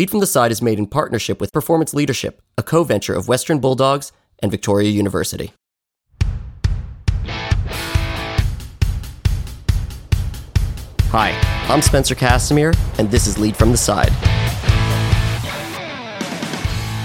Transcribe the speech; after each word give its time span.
Lead 0.00 0.08
from 0.08 0.20
the 0.20 0.26
Side 0.26 0.50
is 0.50 0.62
made 0.62 0.78
in 0.78 0.86
partnership 0.86 1.42
with 1.42 1.52
Performance 1.52 1.92
Leadership, 1.92 2.40
a 2.56 2.62
co 2.62 2.84
venture 2.84 3.12
of 3.12 3.28
Western 3.28 3.58
Bulldogs 3.58 4.12
and 4.38 4.50
Victoria 4.50 4.88
University. 4.88 5.52
Hi, 11.10 11.38
I'm 11.68 11.82
Spencer 11.82 12.14
Kassimir, 12.14 12.74
and 12.98 13.10
this 13.10 13.26
is 13.26 13.36
Lead 13.36 13.54
from 13.54 13.72
the 13.72 13.76
Side. 13.76 14.08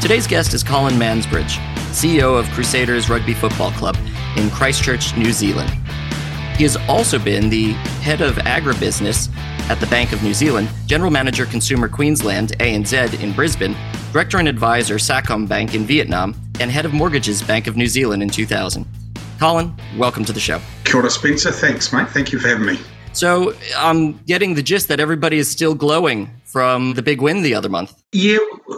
Today's 0.02 0.26
guest 0.26 0.54
is 0.54 0.64
Colin 0.64 0.94
Mansbridge, 0.94 1.58
CEO 1.92 2.40
of 2.40 2.50
Crusaders 2.52 3.10
Rugby 3.10 3.34
Football 3.34 3.72
Club 3.72 3.98
in 4.38 4.50
Christchurch, 4.50 5.18
New 5.18 5.34
Zealand. 5.34 5.70
He 6.58 6.64
has 6.64 6.78
also 6.88 7.20
been 7.20 7.50
the 7.50 7.74
head 8.02 8.22
of 8.22 8.36
agribusiness 8.36 9.30
at 9.70 9.78
the 9.82 9.88
Bank 9.88 10.14
of 10.14 10.24
New 10.24 10.34
Zealand, 10.34 10.70
General 10.86 11.12
Manager 11.12 11.46
Consumer 11.46 11.90
Queensland 11.90 12.58
ANZ 12.60 13.22
in 13.22 13.34
Brisbane, 13.34 13.76
Director 14.14 14.38
and 14.38 14.48
Advisor 14.48 14.96
Sacombank 14.96 15.74
in 15.74 15.84
Vietnam, 15.84 16.34
and 16.62 16.72
Head 16.72 16.86
of 16.86 16.94
Mortgages 16.94 17.44
Bank 17.44 17.68
of 17.68 17.76
New 17.76 17.88
Zealand 17.88 18.24
in 18.24 18.30
2000. 18.30 18.86
Colin, 19.38 19.76
welcome 19.98 20.24
to 20.24 20.32
the 20.32 20.40
show. 20.40 20.62
Kia 20.86 21.02
ora, 21.02 21.10
Spencer. 21.10 21.52
Thanks, 21.52 21.92
mate. 21.92 22.08
Thank 22.08 22.32
you 22.32 22.40
for 22.40 22.48
having 22.48 22.66
me. 22.66 22.80
So 23.12 23.54
I'm 23.78 24.14
getting 24.20 24.56
the 24.56 24.64
gist 24.64 24.88
that 24.88 25.02
everybody 25.02 25.38
is 25.38 25.52
still 25.52 25.76
glowing 25.76 26.30
from 26.56 26.94
the 26.94 27.02
big 27.02 27.22
win 27.22 27.42
the 27.42 27.54
other 27.54 27.68
month. 27.68 28.02
Yeah, 28.14 28.38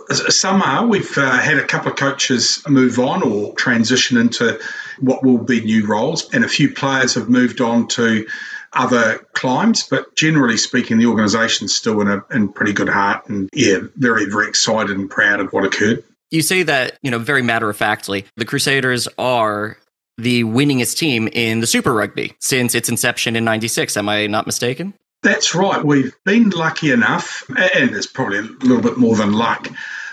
some 0.10 0.64
are. 0.64 0.88
We've 0.88 1.16
uh, 1.16 1.38
had 1.38 1.60
a 1.60 1.64
couple 1.64 1.92
of 1.92 1.96
coaches 1.96 2.60
move 2.68 2.98
on 2.98 3.22
or 3.22 3.54
transition 3.54 4.18
into 4.18 4.60
what 5.00 5.24
will 5.24 5.38
be 5.38 5.62
new 5.62 5.86
roles, 5.86 6.28
and 6.34 6.44
a 6.44 6.48
few 6.48 6.74
players 6.74 7.14
have 7.14 7.30
moved 7.30 7.62
on 7.62 7.88
to 7.90 8.26
other 8.74 9.20
climes. 9.34 9.84
But 9.84 10.16
generally 10.16 10.58
speaking, 10.58 10.98
the 10.98 11.06
organisation's 11.06 11.76
still 11.76 12.02
in 12.02 12.08
a 12.08 12.26
in 12.32 12.52
pretty 12.52 12.74
good 12.74 12.90
heart, 12.90 13.30
and 13.30 13.48
yeah, 13.54 13.78
very 13.96 14.26
very 14.26 14.48
excited 14.48 14.98
and 14.98 15.08
proud 15.08 15.40
of 15.40 15.54
what 15.54 15.64
occurred. 15.64 16.04
You 16.32 16.42
say 16.42 16.64
that 16.64 16.98
you 17.04 17.12
know 17.12 17.20
very 17.20 17.44
matter 17.44 17.70
of 17.70 17.78
factly. 17.78 18.26
The 18.38 18.46
Crusaders 18.46 19.08
are 19.20 19.78
the 20.18 20.46
winningest 20.46 20.98
team 20.98 21.30
in 21.32 21.60
the 21.60 21.68
Super 21.68 21.94
Rugby 21.94 22.34
since 22.40 22.74
its 22.74 22.90
inception 22.90 23.36
in 23.36 23.46
96. 23.46 23.96
Am 23.98 24.10
I 24.10 24.26
not 24.26 24.48
mistaken? 24.48 24.96
That's 25.28 25.54
right. 25.54 25.84
We've 25.84 26.16
been 26.24 26.52
lucky 26.52 26.90
enough, 26.90 27.44
and 27.50 27.94
it's 27.94 28.08
probably 28.08 28.38
a 28.38 28.44
little 28.44 28.82
bit 28.82 28.98
more 28.98 29.18
than 29.18 29.34
luck. 29.34 29.68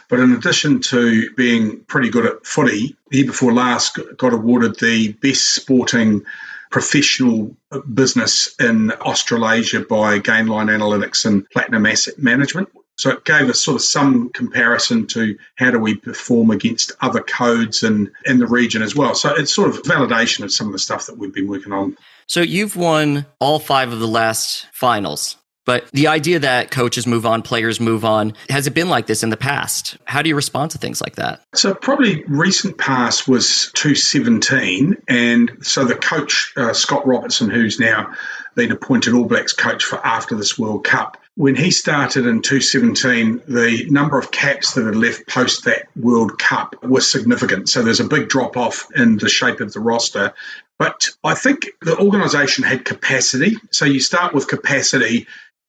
But 0.08 0.18
in 0.18 0.32
addition 0.32 0.80
to 0.80 1.30
being 1.36 1.84
pretty 1.84 2.10
good 2.10 2.26
at 2.26 2.44
footy, 2.44 2.96
the 3.10 3.18
year 3.18 3.26
before 3.26 3.52
last 3.52 3.96
got 4.16 4.32
awarded 4.32 4.80
the 4.80 5.12
best 5.12 5.54
sporting 5.54 6.24
professional 6.72 7.56
business 7.94 8.56
in 8.58 8.90
Australasia 8.90 9.82
by 9.82 10.18
Gainline 10.18 10.68
Analytics 10.68 11.24
and 11.26 11.48
Platinum 11.50 11.86
Asset 11.86 12.18
Management. 12.18 12.68
So 12.96 13.10
it 13.10 13.24
gave 13.24 13.48
us 13.48 13.60
sort 13.60 13.76
of 13.76 13.82
some 13.82 14.30
comparison 14.30 15.06
to 15.08 15.38
how 15.54 15.70
do 15.70 15.78
we 15.78 15.94
perform 15.94 16.50
against 16.50 16.90
other 17.00 17.20
codes 17.20 17.84
and 17.84 18.10
in 18.24 18.40
the 18.40 18.48
region 18.48 18.82
as 18.82 18.96
well. 18.96 19.14
So 19.14 19.32
it's 19.32 19.54
sort 19.54 19.68
of 19.68 19.82
validation 19.82 20.42
of 20.42 20.52
some 20.52 20.66
of 20.66 20.72
the 20.72 20.80
stuff 20.80 21.06
that 21.06 21.18
we've 21.18 21.32
been 21.32 21.46
working 21.46 21.72
on. 21.72 21.96
So 22.26 22.40
you've 22.40 22.76
won 22.76 23.26
all 23.38 23.58
five 23.58 23.92
of 23.92 24.00
the 24.00 24.08
last 24.08 24.66
finals. 24.72 25.36
But 25.64 25.90
the 25.92 26.08
idea 26.08 26.38
that 26.40 26.70
coaches 26.70 27.06
move 27.06 27.24
on, 27.24 27.40
players 27.40 27.80
move 27.80 28.04
on, 28.04 28.34
has 28.50 28.66
it 28.66 28.74
been 28.74 28.90
like 28.90 29.06
this 29.06 29.22
in 29.22 29.30
the 29.30 29.36
past? 29.36 29.96
How 30.04 30.20
do 30.20 30.28
you 30.28 30.36
respond 30.36 30.70
to 30.72 30.78
things 30.78 31.00
like 31.00 31.16
that? 31.16 31.40
So, 31.54 31.74
probably 31.74 32.22
recent 32.24 32.76
past 32.76 33.26
was 33.26 33.70
2017. 33.72 34.96
And 35.08 35.52
so 35.62 35.84
the 35.84 35.94
coach, 35.94 36.52
uh, 36.56 36.74
Scott 36.74 37.06
Robertson, 37.06 37.48
who's 37.48 37.80
now 37.80 38.12
been 38.54 38.72
appointed 38.72 39.14
All 39.14 39.24
Blacks 39.24 39.52
coach 39.52 39.84
for 39.84 40.04
after 40.06 40.36
this 40.36 40.58
World 40.58 40.84
Cup, 40.84 41.16
when 41.36 41.56
he 41.56 41.72
started 41.72 42.26
in 42.26 42.42
2017, 42.42 43.42
the 43.48 43.86
number 43.90 44.18
of 44.18 44.30
caps 44.30 44.74
that 44.74 44.84
had 44.84 44.94
left 44.94 45.26
post 45.26 45.64
that 45.64 45.86
World 45.96 46.38
Cup 46.38 46.76
was 46.84 47.10
significant. 47.10 47.68
So 47.68 47.82
there's 47.82 47.98
a 47.98 48.04
big 48.04 48.28
drop 48.28 48.56
off 48.56 48.86
in 48.94 49.16
the 49.16 49.28
shape 49.28 49.60
of 49.60 49.72
the 49.72 49.80
roster. 49.80 50.32
But 50.78 51.08
I 51.22 51.34
think 51.34 51.68
the 51.82 51.98
organisation 51.98 52.64
had 52.64 52.84
capacity. 52.84 53.56
So 53.70 53.84
you 53.84 54.00
start 54.00 54.34
with 54.34 54.48
capacity 54.48 55.26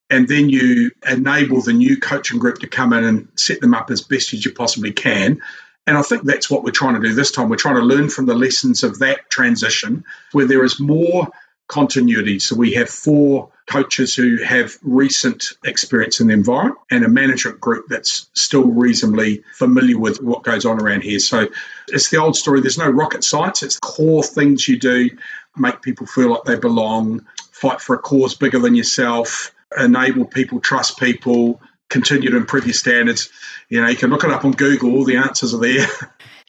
and 0.10 0.28
then 0.28 0.50
you 0.50 0.92
enable 1.08 1.62
the 1.62 1.74
new 1.74 1.98
coaching 1.98 2.40
group 2.40 2.60
to 2.60 2.68
come 2.68 2.94
in 2.94 3.04
and 3.04 3.28
set 3.36 3.62
them 3.62 3.74
up 3.74 3.92
as 3.92 4.02
best 4.02 4.34
as 4.34 4.46
you 4.46 4.52
possibly 4.52 4.92
can. 4.92 5.42
And 5.88 5.98
I 5.98 6.02
think 6.02 6.24
that's 6.24 6.50
what 6.50 6.64
we're 6.64 6.72
trying 6.72 7.00
to 7.00 7.08
do 7.08 7.14
this 7.14 7.32
time. 7.32 7.50
We're 7.50 7.58
trying 7.58 7.76
to 7.76 7.82
learn 7.82 8.10
from 8.10 8.26
the 8.26 8.34
lessons 8.34 8.84
of 8.84 9.00
that 9.00 9.30
transition 9.30 10.04
where 10.32 10.48
there 10.48 10.64
is 10.64 10.80
more 10.80 11.28
continuity. 11.68 12.40
So 12.40 12.56
we 12.56 12.74
have 12.74 12.90
four 12.90 13.50
coaches 13.68 14.14
who 14.14 14.44
have 14.44 14.78
recent 14.84 15.54
experience 15.64 16.20
in 16.20 16.28
the 16.28 16.34
environment 16.34 16.78
and 16.92 17.04
a 17.04 17.10
management 17.10 17.60
group 17.60 17.86
that's 17.90 18.30
still 18.34 18.66
reasonably 18.66 19.44
familiar 19.54 19.98
with 19.98 20.22
what 20.22 20.44
goes 20.44 20.66
on 20.66 20.80
around 20.80 21.02
here. 21.02 21.20
So 21.20 21.48
it's 21.88 22.10
the 22.10 22.18
old 22.18 22.36
story. 22.36 22.62
There's 22.62 22.78
no 22.78 22.90
rocket 22.90 23.24
science. 23.24 23.64
It's 23.64 23.80
core 23.80 24.24
things 24.24 24.68
you 24.68 24.78
do, 24.78 25.10
make 25.58 25.82
people 25.82 26.06
feel 26.06 26.30
like 26.30 26.44
they 26.44 26.56
belong, 26.56 27.26
fight 27.52 27.82
for 27.82 27.96
a 27.96 28.00
cause 28.00 28.36
bigger 28.36 28.60
than 28.60 28.76
yourself, 28.76 29.54
enable 29.78 30.26
people, 30.26 30.60
trust 30.60 31.00
people, 31.00 31.60
continue 31.90 32.30
to 32.30 32.38
improve 32.38 32.66
your 32.66 32.74
standards. 32.74 33.30
You 33.70 33.82
know, 33.82 33.88
you 33.88 33.98
can 33.98 34.12
look 34.12 34.24
it 34.24 34.30
up 34.30 34.46
on 34.46 34.52
Google, 34.52 34.94
all 34.94 35.06
the 35.06 35.18
answers 35.18 35.54
are 35.54 35.60
there. 35.60 35.88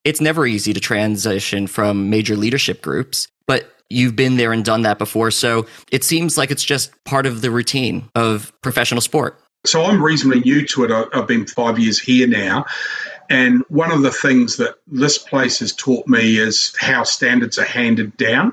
It's 0.04 0.21
never 0.21 0.47
easy 0.47 0.72
to 0.72 0.78
transition 0.78 1.66
from 1.66 2.10
major 2.10 2.37
leadership 2.37 2.81
groups, 2.81 3.27
but 3.48 3.75
you've 3.91 4.16
been 4.16 4.36
there 4.36 4.52
and 4.52 4.64
done 4.64 4.82
that 4.82 4.98
before. 4.98 5.30
So 5.30 5.66
it 5.91 6.04
seems 6.04 6.36
like 6.36 6.50
it's 6.50 6.64
just 6.64 6.92
part 7.04 7.26
of 7.26 7.41
the 7.41 7.50
routine 7.50 8.08
of 8.14 8.52
professional 8.62 9.00
sport. 9.00 9.38
So 9.64 9.84
I'm 9.84 10.02
reasonably 10.02 10.41
new 10.41 10.64
to 10.66 10.84
it. 10.84 11.08
I've 11.12 11.26
been 11.26 11.47
five 11.47 11.78
years 11.78 11.98
here 11.98 12.26
now. 12.26 12.66
And 13.28 13.64
one 13.69 13.91
of 13.91 14.02
the 14.02 14.12
things 14.12 14.56
that 14.58 14.76
this 14.86 15.19
place 15.19 15.58
has 15.58 15.72
taught 15.72 16.06
me 16.06 16.38
is 16.38 16.74
how 16.78 17.02
standards 17.02 17.58
are 17.58 17.64
handed 17.64 18.16
down. 18.16 18.52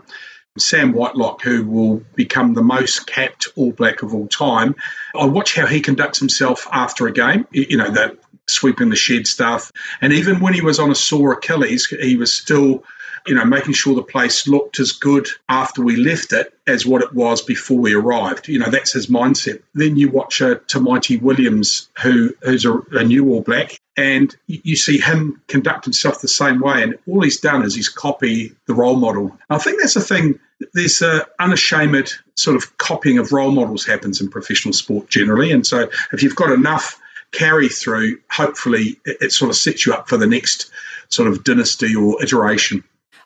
Sam 0.57 0.93
Whitelock, 0.93 1.41
who 1.41 1.65
will 1.65 2.03
become 2.15 2.53
the 2.53 2.61
most 2.61 3.07
capped 3.07 3.47
All 3.55 3.71
Black 3.71 4.03
of 4.03 4.13
all 4.13 4.27
time. 4.27 4.75
I 5.15 5.25
watch 5.25 5.55
how 5.55 5.65
he 5.65 5.81
conducts 5.81 6.19
himself 6.19 6.67
after 6.71 7.07
a 7.07 7.11
game, 7.11 7.47
you 7.51 7.77
know, 7.77 7.89
that 7.91 8.17
sweeping 8.47 8.89
the 8.89 8.95
shed 8.95 9.25
stuff. 9.25 9.71
And 10.01 10.13
even 10.13 10.39
when 10.39 10.53
he 10.53 10.61
was 10.61 10.79
on 10.79 10.91
a 10.91 10.95
sore 10.95 11.33
Achilles, 11.33 11.87
he 11.87 12.17
was 12.17 12.31
still 12.31 12.83
you 13.27 13.35
know, 13.35 13.45
making 13.45 13.73
sure 13.73 13.95
the 13.95 14.03
place 14.03 14.47
looked 14.47 14.79
as 14.79 14.91
good 14.91 15.27
after 15.49 15.81
we 15.81 15.95
left 15.95 16.33
it 16.33 16.53
as 16.67 16.85
what 16.85 17.01
it 17.01 17.13
was 17.13 17.41
before 17.41 17.77
we 17.77 17.93
arrived. 17.93 18.47
You 18.47 18.59
know, 18.59 18.69
that's 18.69 18.93
his 18.93 19.07
mindset. 19.07 19.61
Then 19.73 19.95
you 19.95 20.09
watch 20.09 20.41
uh, 20.41 20.51
a 20.51 20.55
Tamaiti 20.57 21.21
Williams, 21.21 21.89
who 22.01 22.33
who's 22.41 22.65
a, 22.65 22.79
a 22.91 23.03
new 23.03 23.29
All 23.29 23.41
Black, 23.41 23.79
and 23.95 24.35
you 24.47 24.75
see 24.75 24.97
him 24.97 25.41
conduct 25.47 25.85
himself 25.85 26.21
the 26.21 26.27
same 26.27 26.59
way. 26.59 26.83
And 26.83 26.97
all 27.07 27.21
he's 27.21 27.39
done 27.39 27.63
is 27.63 27.75
he's 27.75 27.89
copy 27.89 28.53
the 28.65 28.73
role 28.73 28.97
model. 28.97 29.37
I 29.49 29.57
think 29.57 29.79
that's 29.79 29.93
the 29.93 30.01
thing. 30.01 30.39
There's 30.73 31.01
a 31.01 31.25
unashamed 31.39 32.13
sort 32.35 32.55
of 32.55 32.77
copying 32.77 33.19
of 33.19 33.31
role 33.31 33.51
models 33.51 33.85
happens 33.85 34.21
in 34.21 34.29
professional 34.29 34.73
sport 34.73 35.09
generally. 35.09 35.51
And 35.51 35.65
so 35.65 35.89
if 36.11 36.23
you've 36.23 36.35
got 36.35 36.51
enough 36.51 36.99
carry 37.31 37.67
through, 37.67 38.19
hopefully 38.31 38.99
it, 39.05 39.17
it 39.21 39.31
sort 39.31 39.49
of 39.49 39.57
sets 39.57 39.85
you 39.85 39.93
up 39.93 40.07
for 40.07 40.17
the 40.17 40.27
next 40.27 40.71
sort 41.09 41.27
of 41.27 41.43
dynasty 41.43 41.95
or 41.95 42.21
iteration 42.23 42.83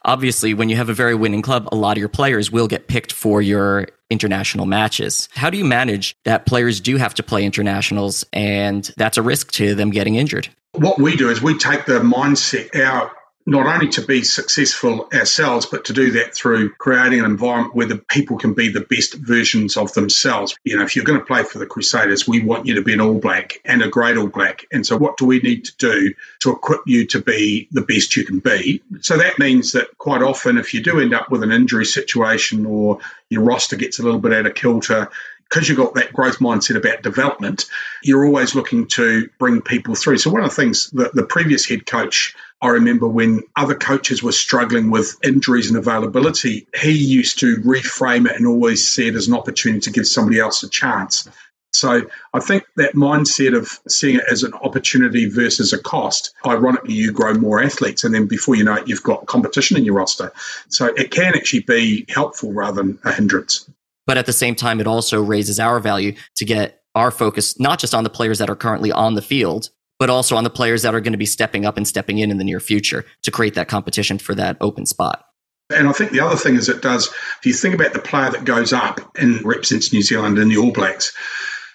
obviously, 0.07 0.53
when 0.53 0.69
you 0.69 0.75
have 0.77 0.89
a 0.89 0.93
very 0.93 1.13
winning 1.13 1.41
club, 1.43 1.67
a 1.71 1.75
lot 1.75 1.97
of 1.97 1.99
your 1.99 2.09
players 2.09 2.49
will 2.49 2.67
get 2.67 2.87
picked 2.87 3.13
for 3.13 3.41
your 3.41 3.87
international 4.09 4.65
matches. 4.65 5.29
How 5.33 5.49
do 5.49 5.57
you 5.57 5.65
manage 5.65 6.15
that 6.23 6.45
players 6.45 6.79
do 6.79 6.97
have 6.97 7.13
to 7.15 7.23
play 7.23 7.45
internationals 7.45 8.25
and 8.33 8.89
that's 8.97 9.17
a 9.17 9.21
risk 9.21 9.51
to 9.53 9.75
them 9.75 9.91
getting 9.91 10.15
injured? 10.15 10.49
What 10.73 10.99
we 10.99 11.15
do 11.15 11.29
is 11.29 11.41
we 11.41 11.57
take 11.57 11.85
the 11.85 11.99
mindset 11.99 12.75
out 12.79 13.11
not 13.47 13.65
only 13.65 13.87
to 13.87 14.01
be 14.01 14.23
successful 14.23 15.07
ourselves, 15.13 15.65
but 15.65 15.85
to 15.85 15.93
do 15.93 16.11
that 16.11 16.35
through 16.35 16.73
creating 16.73 17.19
an 17.19 17.25
environment 17.25 17.73
where 17.73 17.87
the 17.87 17.97
people 17.97 18.37
can 18.37 18.53
be 18.53 18.67
the 18.67 18.81
best 18.81 19.13
versions 19.13 19.77
of 19.77 19.93
themselves. 19.93 20.57
You 20.65 20.75
know, 20.75 20.83
if 20.83 20.95
you're 20.97 21.05
going 21.05 21.19
to 21.19 21.25
play 21.25 21.43
for 21.43 21.57
the 21.57 21.65
Crusaders, 21.65 22.27
we 22.27 22.43
want 22.43 22.65
you 22.65 22.75
to 22.75 22.81
be 22.81 22.91
an 22.91 22.99
All 22.99 23.17
Black 23.17 23.61
and 23.63 23.81
a 23.81 23.87
great 23.87 24.17
All 24.17 24.27
Black. 24.27 24.65
And 24.73 24.85
so, 24.85 24.97
what 24.97 25.15
do 25.15 25.25
we 25.25 25.39
need 25.39 25.63
to 25.63 25.77
do 25.77 26.13
to 26.41 26.51
equip 26.51 26.81
you 26.85 27.07
to 27.07 27.21
be 27.21 27.69
the 27.71 27.81
best 27.81 28.17
you 28.17 28.25
can 28.25 28.39
be? 28.39 28.83
So, 28.99 29.17
that 29.17 29.39
means 29.39 29.71
that 29.71 29.97
quite 29.97 30.21
often, 30.21 30.57
if 30.57 30.73
you 30.73 30.83
do 30.83 30.99
end 30.99 31.13
up 31.13 31.31
with 31.31 31.41
an 31.41 31.53
injury 31.53 31.85
situation 31.85 32.65
or 32.65 32.99
your 33.29 33.43
roster 33.43 33.77
gets 33.77 33.97
a 33.97 34.03
little 34.03 34.19
bit 34.19 34.33
out 34.33 34.45
of 34.45 34.55
kilter, 34.55 35.09
because 35.49 35.69
you've 35.69 35.77
got 35.77 35.93
that 35.93 36.13
growth 36.13 36.39
mindset 36.39 36.75
about 36.75 37.03
development, 37.03 37.65
you're 38.03 38.25
always 38.25 38.53
looking 38.55 38.87
to 38.87 39.29
bring 39.39 39.61
people 39.61 39.95
through. 39.95 40.17
So, 40.17 40.29
one 40.29 40.43
of 40.43 40.49
the 40.49 40.55
things 40.55 40.89
that 40.91 41.13
the 41.13 41.23
previous 41.23 41.65
head 41.65 41.85
coach, 41.85 42.35
I 42.61 42.69
remember 42.69 43.07
when 43.07 43.43
other 43.55 43.75
coaches 43.75 44.23
were 44.23 44.31
struggling 44.31 44.89
with 44.89 45.15
injuries 45.23 45.69
and 45.69 45.77
availability, 45.77 46.67
he 46.79 46.91
used 46.91 47.39
to 47.39 47.57
reframe 47.57 48.27
it 48.27 48.35
and 48.35 48.47
always 48.47 48.87
see 48.87 49.07
it 49.07 49.15
as 49.15 49.27
an 49.27 49.35
opportunity 49.35 49.81
to 49.81 49.91
give 49.91 50.07
somebody 50.07 50.39
else 50.39 50.63
a 50.63 50.69
chance. 50.69 51.29
So 51.73 52.01
I 52.33 52.39
think 52.39 52.63
that 52.77 52.95
mindset 52.95 53.55
of 53.55 53.79
seeing 53.87 54.15
it 54.15 54.23
as 54.31 54.41
an 54.41 54.53
opportunity 54.55 55.29
versus 55.29 55.71
a 55.73 55.77
cost, 55.77 56.33
ironically, 56.45 56.95
you 56.95 57.11
grow 57.11 57.35
more 57.35 57.61
athletes, 57.61 58.03
and 58.03 58.15
then 58.15 58.25
before 58.25 58.55
you 58.55 58.63
know 58.63 58.75
it, 58.75 58.87
you've 58.87 59.03
got 59.03 59.27
competition 59.27 59.77
in 59.77 59.85
your 59.85 59.93
roster. 59.93 60.31
So 60.69 60.87
it 60.87 61.11
can 61.11 61.35
actually 61.35 61.61
be 61.61 62.05
helpful 62.09 62.53
rather 62.53 62.81
than 62.81 62.97
a 63.03 63.11
hindrance. 63.11 63.69
But 64.07 64.17
at 64.17 64.25
the 64.25 64.33
same 64.33 64.55
time, 64.55 64.79
it 64.79 64.87
also 64.87 65.21
raises 65.21 65.59
our 65.59 65.79
value 65.79 66.15
to 66.37 66.45
get 66.45 66.81
our 66.95 67.11
focus 67.11 67.59
not 67.59 67.77
just 67.77 67.93
on 67.93 68.03
the 68.03 68.09
players 68.09 68.39
that 68.39 68.49
are 68.49 68.55
currently 68.55 68.91
on 68.91 69.13
the 69.13 69.21
field, 69.21 69.69
but 69.99 70.09
also 70.09 70.35
on 70.35 70.43
the 70.43 70.49
players 70.49 70.81
that 70.83 70.93
are 70.93 71.01
going 71.01 71.13
to 71.13 71.17
be 71.17 71.25
stepping 71.25 71.65
up 71.65 71.77
and 71.77 71.87
stepping 71.87 72.17
in 72.17 72.31
in 72.31 72.37
the 72.37 72.43
near 72.43 72.59
future 72.59 73.05
to 73.23 73.31
create 73.31 73.55
that 73.55 73.67
competition 73.67 74.17
for 74.17 74.35
that 74.35 74.57
open 74.61 74.85
spot. 74.85 75.25
And 75.69 75.87
I 75.89 75.91
think 75.91 76.11
the 76.11 76.21
other 76.21 76.37
thing 76.37 76.55
is 76.55 76.69
it 76.69 76.81
does, 76.81 77.07
if 77.07 77.45
you 77.45 77.53
think 77.53 77.75
about 77.75 77.93
the 77.93 77.99
player 77.99 78.31
that 78.31 78.45
goes 78.45 78.71
up 78.71 78.99
and 79.17 79.43
represents 79.43 79.91
New 79.91 80.01
Zealand 80.01 80.37
in 80.39 80.47
the 80.47 80.57
All 80.57 80.71
Blacks, 80.71 81.13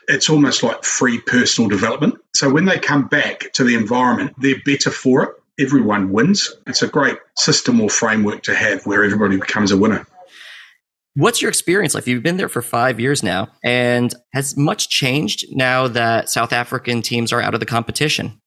it's 0.08 0.30
almost 0.30 0.62
like 0.62 0.82
free 0.84 1.20
personal 1.20 1.68
development. 1.68 2.14
So 2.34 2.50
when 2.50 2.64
they 2.64 2.78
come 2.78 3.06
back 3.06 3.52
to 3.52 3.64
the 3.64 3.74
environment, 3.74 4.34
they're 4.38 4.62
better 4.64 4.90
for 4.90 5.22
it. 5.24 5.30
Everyone 5.60 6.10
wins. 6.10 6.50
It's 6.66 6.82
a 6.82 6.88
great 6.88 7.18
system 7.36 7.80
or 7.80 7.90
framework 7.90 8.42
to 8.44 8.54
have 8.54 8.86
where 8.86 9.04
everybody 9.04 9.36
becomes 9.36 9.70
a 9.70 9.76
winner. 9.76 10.06
What's 11.14 11.42
your 11.42 11.50
experience 11.50 11.94
like? 11.94 12.06
You've 12.06 12.22
been 12.22 12.38
there 12.38 12.48
for 12.48 12.62
five 12.62 12.98
years 12.98 13.22
now, 13.22 13.48
and 13.62 14.14
has 14.32 14.56
much 14.56 14.88
changed 14.88 15.44
now 15.50 15.86
that 15.88 16.30
South 16.30 16.52
African 16.52 17.02
teams 17.02 17.32
are 17.32 17.42
out 17.42 17.54
of 17.54 17.60
the 17.60 17.66
competition? 17.66 18.40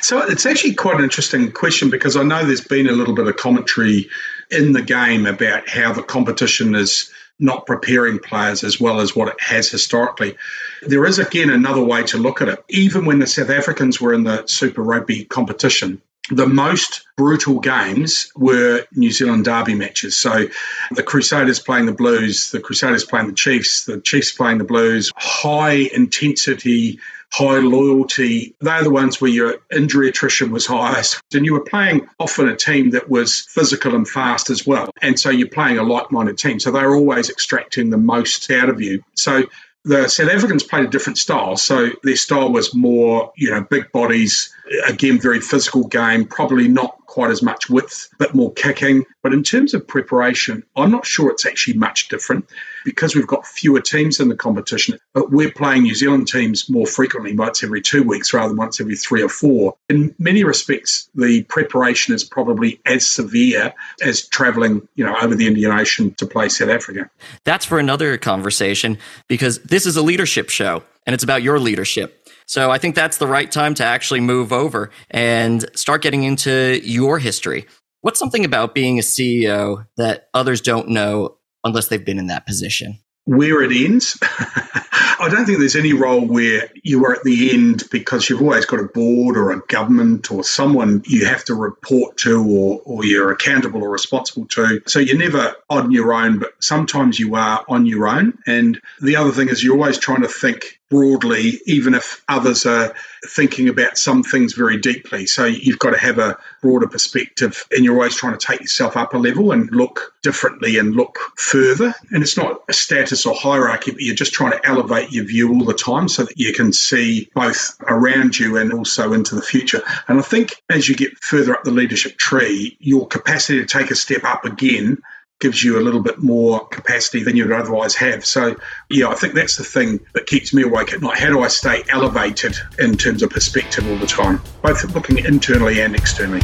So 0.00 0.18
it's 0.18 0.46
actually 0.46 0.74
quite 0.74 0.98
an 0.98 1.04
interesting 1.04 1.50
question 1.50 1.90
because 1.90 2.14
I 2.16 2.22
know 2.22 2.44
there's 2.44 2.60
been 2.60 2.88
a 2.88 2.92
little 2.92 3.14
bit 3.14 3.26
of 3.26 3.36
commentary 3.36 4.08
in 4.50 4.72
the 4.72 4.82
game 4.82 5.26
about 5.26 5.68
how 5.68 5.92
the 5.92 6.02
competition 6.02 6.74
is 6.74 7.10
not 7.38 7.66
preparing 7.66 8.18
players 8.18 8.62
as 8.62 8.80
well 8.80 9.00
as 9.00 9.16
what 9.16 9.28
it 9.28 9.40
has 9.40 9.68
historically. 9.70 10.36
There 10.82 11.04
is 11.04 11.18
again 11.18 11.50
another 11.50 11.82
way 11.82 12.02
to 12.04 12.18
look 12.18 12.42
at 12.42 12.48
it. 12.48 12.62
Even 12.68 13.06
when 13.06 13.18
the 13.18 13.26
South 13.26 13.50
Africans 13.50 14.00
were 14.00 14.12
in 14.12 14.24
the 14.24 14.46
Super 14.46 14.82
Rugby 14.82 15.24
competition, 15.24 16.00
the 16.30 16.46
most 16.46 17.06
brutal 17.16 17.60
games 17.60 18.30
were 18.36 18.84
New 18.94 19.10
Zealand 19.10 19.44
derby 19.44 19.74
matches. 19.74 20.16
So 20.16 20.46
the 20.92 21.02
Crusaders 21.02 21.58
playing 21.58 21.86
the 21.86 21.92
Blues, 21.92 22.50
the 22.50 22.60
Crusaders 22.60 23.04
playing 23.04 23.26
the 23.26 23.34
Chiefs, 23.34 23.84
the 23.84 24.00
Chiefs 24.00 24.32
playing 24.32 24.58
the 24.58 24.64
Blues, 24.64 25.12
high 25.16 25.88
intensity, 25.92 27.00
high 27.32 27.58
loyalty. 27.58 28.54
They're 28.60 28.84
the 28.84 28.90
ones 28.90 29.20
where 29.20 29.30
your 29.30 29.56
injury 29.74 30.08
attrition 30.08 30.52
was 30.52 30.66
highest. 30.66 31.20
And 31.34 31.44
you 31.44 31.54
were 31.54 31.64
playing 31.64 32.08
often 32.20 32.48
a 32.48 32.56
team 32.56 32.90
that 32.90 33.08
was 33.08 33.40
physical 33.40 33.94
and 33.94 34.06
fast 34.06 34.50
as 34.50 34.66
well. 34.66 34.90
And 35.00 35.18
so 35.18 35.30
you're 35.30 35.48
playing 35.48 35.78
a 35.78 35.82
like 35.82 36.12
minded 36.12 36.38
team. 36.38 36.60
So 36.60 36.70
they're 36.70 36.94
always 36.94 37.30
extracting 37.30 37.90
the 37.90 37.98
most 37.98 38.50
out 38.50 38.68
of 38.68 38.80
you. 38.80 39.02
So 39.14 39.44
the 39.84 40.08
South 40.08 40.30
Africans 40.30 40.62
played 40.62 40.84
a 40.84 40.88
different 40.88 41.18
style. 41.18 41.56
So 41.56 41.90
their 42.02 42.16
style 42.16 42.52
was 42.52 42.74
more, 42.74 43.32
you 43.36 43.50
know, 43.50 43.62
big 43.62 43.90
bodies, 43.92 44.54
again, 44.86 45.20
very 45.20 45.40
physical 45.40 45.86
game, 45.88 46.24
probably 46.24 46.68
not 46.68 46.98
quite 47.06 47.30
as 47.30 47.42
much 47.42 47.68
width, 47.68 48.08
but 48.18 48.34
more 48.34 48.52
kicking. 48.52 49.04
But 49.22 49.32
in 49.32 49.42
terms 49.42 49.74
of 49.74 49.86
preparation, 49.86 50.62
I'm 50.76 50.90
not 50.90 51.04
sure 51.04 51.30
it's 51.30 51.46
actually 51.46 51.74
much 51.78 52.08
different 52.08 52.46
because 52.84 53.14
we've 53.14 53.26
got 53.26 53.46
fewer 53.46 53.80
teams 53.80 54.20
in 54.20 54.28
the 54.28 54.36
competition. 54.36 54.98
But 55.14 55.30
we're 55.30 55.52
playing 55.52 55.82
New 55.82 55.94
Zealand 55.94 56.28
teams 56.28 56.68
more 56.68 56.86
frequently, 56.86 57.34
once 57.34 57.62
every 57.62 57.80
two 57.80 58.02
weeks 58.02 58.32
rather 58.32 58.48
than 58.48 58.56
once 58.56 58.80
every 58.80 58.96
three 58.96 59.22
or 59.22 59.28
four. 59.28 59.76
In 59.88 60.14
many 60.18 60.44
respects, 60.44 61.08
the 61.14 61.42
preparation 61.44 62.14
is 62.14 62.24
probably 62.24 62.80
as 62.86 63.06
severe 63.06 63.74
as 64.02 64.26
travelling, 64.28 64.86
you 64.94 65.04
know, 65.04 65.16
over 65.20 65.34
the 65.34 65.46
Indian 65.46 65.72
Ocean 65.72 66.14
to 66.14 66.26
play 66.26 66.48
South 66.48 66.70
Africa. 66.70 67.10
That's 67.44 67.64
for 67.64 67.78
another 67.78 68.16
conversation 68.18 68.98
because 69.28 69.58
this 69.60 69.86
is 69.86 69.96
a 69.96 70.02
leadership 70.02 70.50
show 70.50 70.82
and 71.06 71.14
it's 71.14 71.24
about 71.24 71.42
your 71.42 71.58
leadership. 71.58 72.18
So 72.46 72.70
I 72.70 72.78
think 72.78 72.94
that's 72.94 73.18
the 73.18 73.26
right 73.26 73.50
time 73.50 73.74
to 73.74 73.84
actually 73.84 74.20
move 74.20 74.52
over 74.52 74.90
and 75.10 75.64
start 75.76 76.02
getting 76.02 76.24
into 76.24 76.80
your 76.84 77.18
history. 77.18 77.66
What's 78.02 78.18
something 78.18 78.44
about 78.44 78.74
being 78.74 78.98
a 78.98 79.02
CEO 79.02 79.86
that 79.96 80.28
others 80.34 80.60
don't 80.60 80.88
know 80.88 81.36
unless 81.64 81.88
they've 81.88 82.04
been 82.04 82.18
in 82.18 82.26
that 82.28 82.46
position? 82.46 82.98
Where 83.24 83.62
it 83.62 83.72
ends. 83.72 84.18
I 85.22 85.28
don't 85.28 85.46
think 85.46 85.60
there's 85.60 85.76
any 85.76 85.92
role 85.92 86.26
where 86.26 86.68
you 86.82 87.04
are 87.04 87.12
at 87.12 87.22
the 87.22 87.54
end 87.54 87.84
because 87.92 88.28
you've 88.28 88.42
always 88.42 88.66
got 88.66 88.80
a 88.80 88.88
board 88.88 89.36
or 89.36 89.52
a 89.52 89.60
government 89.68 90.32
or 90.32 90.42
someone 90.42 91.02
you 91.06 91.26
have 91.26 91.44
to 91.44 91.54
report 91.54 92.16
to 92.18 92.42
or, 92.44 92.82
or 92.84 93.04
you're 93.04 93.30
accountable 93.30 93.84
or 93.84 93.90
responsible 93.90 94.46
to. 94.46 94.82
So 94.88 94.98
you're 94.98 95.16
never 95.16 95.54
on 95.70 95.92
your 95.92 96.12
own, 96.12 96.40
but 96.40 96.52
sometimes 96.60 97.20
you 97.20 97.36
are 97.36 97.64
on 97.68 97.86
your 97.86 98.08
own. 98.08 98.36
And 98.48 98.80
the 99.00 99.14
other 99.14 99.30
thing 99.30 99.48
is 99.48 99.62
you're 99.62 99.76
always 99.76 99.98
trying 99.98 100.22
to 100.22 100.28
think 100.28 100.80
broadly, 100.92 101.58
even 101.64 101.94
if 101.94 102.22
others 102.28 102.66
are 102.66 102.94
thinking 103.26 103.66
about 103.66 103.96
some 103.96 104.22
things 104.22 104.52
very 104.52 104.76
deeply. 104.76 105.24
So 105.24 105.46
you've 105.46 105.78
got 105.78 105.92
to 105.92 105.98
have 105.98 106.18
a 106.18 106.36
broader 106.60 106.86
perspective 106.86 107.64
and 107.70 107.82
you're 107.82 107.94
always 107.94 108.14
trying 108.14 108.36
to 108.36 108.46
take 108.46 108.60
yourself 108.60 108.94
up 108.94 109.14
a 109.14 109.18
level 109.18 109.52
and 109.52 109.70
look 109.70 110.12
differently 110.22 110.78
and 110.78 110.94
look 110.94 111.18
further. 111.36 111.94
And 112.10 112.22
it's 112.22 112.36
not 112.36 112.62
a 112.68 112.74
status 112.74 113.24
or 113.24 113.34
hierarchy, 113.34 113.92
but 113.92 114.02
you're 114.02 114.14
just 114.14 114.34
trying 114.34 114.52
to 114.52 114.66
elevate 114.68 115.12
your 115.12 115.24
view 115.24 115.54
all 115.54 115.64
the 115.64 115.72
time 115.72 116.08
so 116.08 116.24
that 116.24 116.38
you 116.38 116.52
can 116.52 116.74
see 116.74 117.30
both 117.34 117.74
around 117.88 118.38
you 118.38 118.58
and 118.58 118.70
also 118.70 119.14
into 119.14 119.34
the 119.34 119.40
future. 119.40 119.80
And 120.08 120.18
I 120.18 120.22
think 120.22 120.62
as 120.68 120.90
you 120.90 120.94
get 120.94 121.16
further 121.22 121.54
up 121.54 121.64
the 121.64 121.70
leadership 121.70 122.18
tree, 122.18 122.76
your 122.80 123.06
capacity 123.06 123.60
to 123.60 123.66
take 123.66 123.90
a 123.90 123.96
step 123.96 124.24
up 124.24 124.44
again 124.44 125.02
gives 125.42 125.64
you 125.64 125.76
a 125.76 125.82
little 125.82 126.00
bit 126.00 126.22
more 126.22 126.64
capacity 126.68 127.24
than 127.24 127.34
you'd 127.34 127.50
otherwise 127.50 127.96
have. 127.96 128.24
So, 128.24 128.54
yeah, 128.88 129.08
I 129.08 129.16
think 129.16 129.34
that's 129.34 129.56
the 129.56 129.64
thing 129.64 129.98
that 130.14 130.26
keeps 130.26 130.54
me 130.54 130.62
awake 130.62 130.92
at 130.92 131.02
night. 131.02 131.18
How 131.18 131.30
do 131.30 131.40
I 131.40 131.48
stay 131.48 131.82
elevated 131.88 132.54
in 132.78 132.96
terms 132.96 133.24
of 133.24 133.30
perspective 133.30 133.84
all 133.90 133.96
the 133.96 134.06
time, 134.06 134.40
both 134.62 134.84
looking 134.94 135.18
internally 135.18 135.80
and 135.80 135.96
externally? 135.96 136.40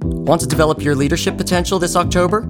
Want 0.00 0.40
to 0.40 0.46
develop 0.46 0.82
your 0.82 0.94
leadership 0.94 1.36
potential 1.36 1.78
this 1.78 1.94
October? 1.94 2.48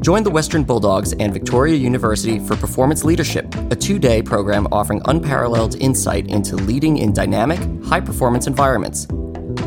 Join 0.00 0.24
the 0.24 0.30
Western 0.30 0.64
Bulldogs 0.64 1.12
and 1.12 1.32
Victoria 1.32 1.76
University 1.76 2.40
for 2.40 2.56
Performance 2.56 3.04
Leadership, 3.04 3.54
a 3.70 3.76
two 3.76 4.00
day 4.00 4.20
program 4.20 4.66
offering 4.72 5.00
unparalleled 5.04 5.76
insight 5.76 6.26
into 6.26 6.56
leading 6.56 6.98
in 6.98 7.12
dynamic, 7.12 7.60
high 7.84 8.00
performance 8.00 8.48
environments. 8.48 9.06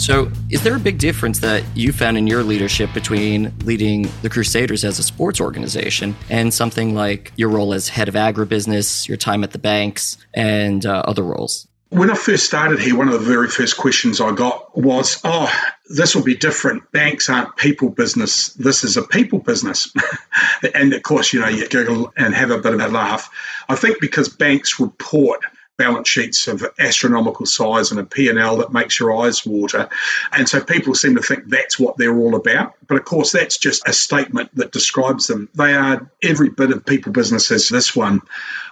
So, 0.07 0.31
is 0.51 0.63
there 0.63 0.77
a 0.77 0.79
big 0.79 0.99
difference 0.99 1.41
that 1.41 1.65
you 1.75 1.91
found 1.91 2.17
in 2.17 2.29
your 2.29 2.45
leadership 2.45 2.95
between 2.95 3.53
leading 3.65 4.09
the 4.23 4.31
Crusaders 4.31 4.85
as 4.85 5.01
a 5.01 5.03
sports 5.03 5.41
organization 5.41 6.15
and 6.31 6.55
something 6.55 6.95
like 6.95 7.33
your 7.35 7.49
role 7.49 7.75
as 7.75 7.89
head 7.89 8.09
of 8.09 8.15
agribusiness, 8.15 9.09
your 9.09 9.17
time 9.17 9.43
at 9.43 9.51
the 9.51 9.59
banks, 9.59 10.17
and 10.33 10.87
uh, 10.87 11.03
other 11.07 11.25
roles? 11.25 11.67
When 11.89 12.09
I 12.09 12.15
first 12.15 12.47
started 12.47 12.79
here, 12.79 12.97
one 12.97 13.09
of 13.09 13.15
the 13.15 13.19
very 13.19 13.49
first 13.49 13.79
questions 13.79 14.21
I 14.21 14.31
got 14.31 14.79
was, 14.79 15.21
Oh, 15.25 15.53
this 15.89 16.15
will 16.15 16.23
be 16.23 16.37
different. 16.37 16.89
Banks 16.93 17.29
aren't 17.29 17.57
people 17.57 17.89
business. 17.89 18.53
This 18.53 18.85
is 18.85 18.97
a 18.97 19.03
people 19.03 19.41
business. 19.41 19.93
and 20.75 20.93
of 20.93 21.03
course, 21.03 21.33
you 21.33 21.41
know, 21.41 21.49
you 21.49 21.67
giggle 21.67 22.13
and 22.17 22.33
have 22.33 22.53
a 22.53 22.59
bit 22.59 22.75
of 22.75 22.81
a 22.81 22.87
laugh. 22.87 23.29
I 23.69 23.75
think 23.75 24.01
because 24.01 24.29
banks 24.29 24.79
report 24.79 25.41
balance 25.79 26.09
sheets 26.09 26.49
of 26.49 26.65
astronomical 26.79 27.47
size 27.47 27.91
and 27.91 28.01
a 28.01 28.05
P&L 28.05 28.57
that 28.57 28.73
makes 28.73 28.99
your 28.99 29.17
eyes 29.17 29.45
water. 29.45 29.89
And 30.33 30.49
so 30.49 30.63
people 30.63 30.95
seem 30.95 31.15
to 31.17 31.23
think 31.23 31.49
that's 31.49 31.79
what 31.79 31.97
they're 31.97 32.17
all 32.17 32.35
about. 32.35 32.75
But 32.87 32.99
of 32.99 33.05
course, 33.05 33.33
that's 33.33 33.59
just 33.59 33.87
a 33.87 33.93
statement 33.93 34.55
that 34.55 34.73
describes 34.73 35.27
them. 35.27 35.49
They 35.55 35.75
are 35.75 36.11
every 36.23 36.51
bit 36.51 36.71
of 36.71 36.85
people 36.85 37.13
business 37.13 37.51
as 37.51 37.69
this 37.69 37.95
one. 37.95 38.23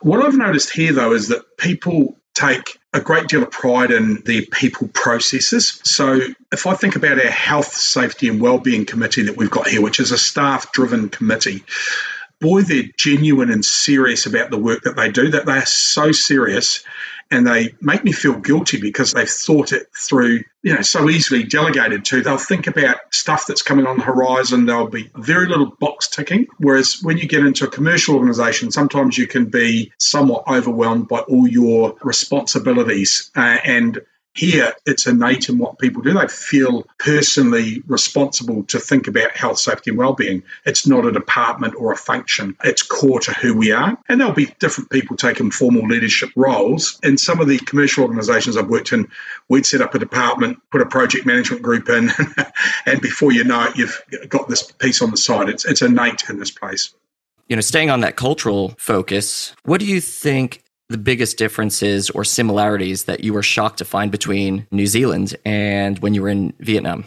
What 0.02 0.24
I've 0.24 0.36
noticed 0.36 0.72
here, 0.72 0.92
though, 0.92 1.12
is 1.12 1.28
that 1.28 1.56
people 1.58 2.16
take 2.34 2.78
a 2.92 3.00
great 3.00 3.28
deal 3.28 3.42
of 3.42 3.50
pride 3.50 3.90
in 3.90 4.20
their 4.24 4.42
people 4.42 4.88
processes. 4.88 5.80
So 5.84 6.20
if 6.52 6.66
I 6.66 6.74
think 6.74 6.96
about 6.96 7.18
our 7.18 7.30
health, 7.30 7.72
safety 7.72 8.28
and 8.28 8.40
wellbeing 8.40 8.86
committee 8.86 9.22
that 9.22 9.36
we've 9.36 9.50
got 9.50 9.68
here, 9.68 9.82
which 9.82 10.00
is 10.00 10.10
a 10.10 10.18
staff 10.18 10.72
driven 10.72 11.08
committee, 11.08 11.64
boy, 12.44 12.60
they're 12.60 12.90
genuine 12.98 13.50
and 13.50 13.64
serious 13.64 14.26
about 14.26 14.50
the 14.50 14.58
work 14.58 14.82
that 14.82 14.96
they 14.96 15.10
do, 15.10 15.30
that 15.30 15.46
they 15.46 15.56
are 15.56 15.66
so 15.66 16.12
serious 16.12 16.84
and 17.30 17.46
they 17.46 17.74
make 17.80 18.04
me 18.04 18.12
feel 18.12 18.38
guilty 18.38 18.78
because 18.78 19.12
they've 19.12 19.28
thought 19.28 19.72
it 19.72 19.86
through, 19.96 20.42
you 20.62 20.74
know, 20.74 20.82
so 20.82 21.08
easily 21.08 21.42
delegated 21.42 22.04
to. 22.04 22.20
They'll 22.20 22.36
think 22.36 22.66
about 22.66 22.96
stuff 23.12 23.46
that's 23.48 23.62
coming 23.62 23.86
on 23.86 23.96
the 23.96 24.04
horizon. 24.04 24.66
There'll 24.66 24.88
be 24.88 25.10
very 25.16 25.46
little 25.46 25.74
box 25.80 26.06
ticking. 26.06 26.46
Whereas 26.58 26.98
when 27.02 27.16
you 27.16 27.26
get 27.26 27.46
into 27.46 27.64
a 27.64 27.70
commercial 27.70 28.14
organization, 28.14 28.70
sometimes 28.70 29.16
you 29.16 29.26
can 29.26 29.46
be 29.46 29.90
somewhat 29.98 30.44
overwhelmed 30.46 31.08
by 31.08 31.20
all 31.20 31.48
your 31.48 31.96
responsibilities. 32.02 33.30
Uh, 33.34 33.56
and 33.64 34.00
here, 34.34 34.74
it's 34.84 35.06
innate 35.06 35.48
in 35.48 35.58
what 35.58 35.78
people 35.78 36.02
do. 36.02 36.12
They 36.12 36.26
feel 36.26 36.86
personally 36.98 37.82
responsible 37.86 38.64
to 38.64 38.80
think 38.80 39.06
about 39.06 39.36
health, 39.36 39.58
safety, 39.58 39.90
and 39.90 39.98
well-being. 39.98 40.42
It's 40.66 40.86
not 40.86 41.06
a 41.06 41.12
department 41.12 41.74
or 41.78 41.92
a 41.92 41.96
function. 41.96 42.56
It's 42.64 42.82
core 42.82 43.20
to 43.20 43.32
who 43.34 43.56
we 43.56 43.70
are. 43.70 43.96
And 44.08 44.20
there'll 44.20 44.34
be 44.34 44.54
different 44.58 44.90
people 44.90 45.16
taking 45.16 45.52
formal 45.52 45.86
leadership 45.86 46.30
roles. 46.34 46.98
In 47.04 47.16
some 47.16 47.40
of 47.40 47.46
the 47.46 47.58
commercial 47.58 48.02
organisations 48.02 48.56
I've 48.56 48.68
worked 48.68 48.92
in, 48.92 49.08
we'd 49.48 49.66
set 49.66 49.80
up 49.80 49.94
a 49.94 50.00
department, 50.00 50.58
put 50.72 50.80
a 50.80 50.86
project 50.86 51.26
management 51.26 51.62
group 51.62 51.88
in, 51.88 52.10
and 52.86 53.00
before 53.00 53.32
you 53.32 53.44
know 53.44 53.64
it, 53.64 53.76
you've 53.76 54.02
got 54.28 54.48
this 54.48 54.62
piece 54.62 55.00
on 55.00 55.12
the 55.12 55.16
side. 55.16 55.48
It's 55.48 55.64
it's 55.64 55.82
innate 55.82 56.28
in 56.28 56.38
this 56.38 56.50
place. 56.50 56.92
You 57.48 57.56
know, 57.56 57.62
staying 57.62 57.90
on 57.90 58.00
that 58.00 58.16
cultural 58.16 58.74
focus, 58.78 59.54
what 59.64 59.78
do 59.78 59.86
you 59.86 60.00
think 60.00 60.63
the 60.88 60.98
biggest 60.98 61.38
differences 61.38 62.10
or 62.10 62.24
similarities 62.24 63.04
that 63.04 63.24
you 63.24 63.32
were 63.32 63.42
shocked 63.42 63.78
to 63.78 63.84
find 63.84 64.10
between 64.10 64.66
New 64.70 64.86
Zealand 64.86 65.34
and 65.44 65.98
when 66.00 66.14
you 66.14 66.22
were 66.22 66.28
in 66.28 66.52
Vietnam? 66.60 67.04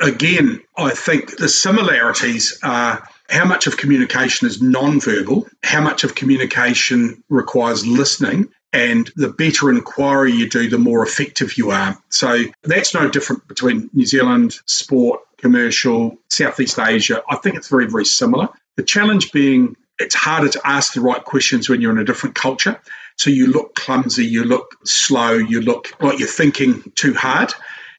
Again, 0.00 0.60
I 0.76 0.90
think 0.90 1.36
the 1.36 1.48
similarities 1.48 2.58
are 2.62 3.06
how 3.30 3.44
much 3.44 3.66
of 3.66 3.76
communication 3.76 4.46
is 4.46 4.60
non-verbal, 4.60 5.48
how 5.62 5.80
much 5.80 6.04
of 6.04 6.14
communication 6.14 7.22
requires 7.28 7.86
listening, 7.86 8.48
and 8.72 9.10
the 9.16 9.28
better 9.28 9.70
inquiry 9.70 10.32
you 10.32 10.48
do, 10.48 10.68
the 10.68 10.78
more 10.78 11.04
effective 11.04 11.56
you 11.56 11.70
are. 11.70 11.96
So 12.10 12.44
that's 12.64 12.92
no 12.92 13.08
different 13.08 13.46
between 13.46 13.88
New 13.92 14.04
Zealand, 14.04 14.58
sport, 14.66 15.20
commercial, 15.38 16.18
Southeast 16.28 16.78
Asia. 16.78 17.22
I 17.30 17.36
think 17.36 17.54
it's 17.54 17.68
very, 17.68 17.86
very 17.86 18.04
similar. 18.04 18.48
The 18.76 18.82
challenge 18.82 19.30
being 19.30 19.76
it's 19.98 20.14
harder 20.14 20.48
to 20.48 20.60
ask 20.64 20.94
the 20.94 21.00
right 21.00 21.22
questions 21.24 21.68
when 21.68 21.80
you're 21.80 21.92
in 21.92 21.98
a 21.98 22.04
different 22.04 22.34
culture. 22.34 22.80
So 23.16 23.30
you 23.30 23.46
look 23.46 23.74
clumsy, 23.74 24.26
you 24.26 24.44
look 24.44 24.74
slow, 24.84 25.32
you 25.32 25.60
look 25.60 25.94
like 26.00 26.18
you're 26.18 26.28
thinking 26.28 26.82
too 26.94 27.14
hard. 27.14 27.52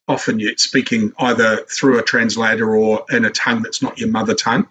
Often 0.07 0.39
you're 0.39 0.57
speaking 0.57 1.13
either 1.17 1.65
through 1.65 1.97
a 1.97 2.03
translator 2.03 2.75
or 2.75 3.05
in 3.09 3.25
a 3.25 3.31
tongue 3.31 3.63
that's 3.63 3.81
not 3.81 3.97
your 3.97 4.09
mother 4.09 4.35
tongue. 4.35 4.67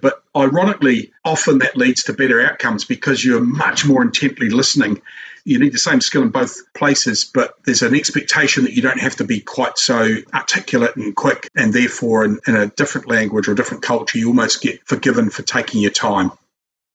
But 0.00 0.22
ironically, 0.36 1.12
often 1.24 1.58
that 1.58 1.76
leads 1.76 2.02
to 2.04 2.12
better 2.12 2.44
outcomes 2.44 2.84
because 2.84 3.24
you're 3.24 3.44
much 3.44 3.86
more 3.86 4.02
intently 4.02 4.50
listening. 4.50 5.00
You 5.44 5.58
need 5.58 5.72
the 5.72 5.78
same 5.78 6.00
skill 6.00 6.22
in 6.22 6.30
both 6.30 6.56
places, 6.74 7.24
but 7.24 7.54
there's 7.64 7.82
an 7.82 7.94
expectation 7.94 8.64
that 8.64 8.72
you 8.72 8.82
don't 8.82 9.00
have 9.00 9.16
to 9.16 9.24
be 9.24 9.40
quite 9.40 9.78
so 9.78 10.16
articulate 10.34 10.96
and 10.96 11.14
quick. 11.14 11.48
And 11.54 11.72
therefore, 11.72 12.24
in, 12.24 12.40
in 12.48 12.56
a 12.56 12.66
different 12.68 13.08
language 13.08 13.46
or 13.46 13.54
different 13.54 13.82
culture, 13.84 14.18
you 14.18 14.28
almost 14.28 14.62
get 14.62 14.84
forgiven 14.86 15.30
for 15.30 15.42
taking 15.42 15.80
your 15.80 15.90
time. 15.92 16.32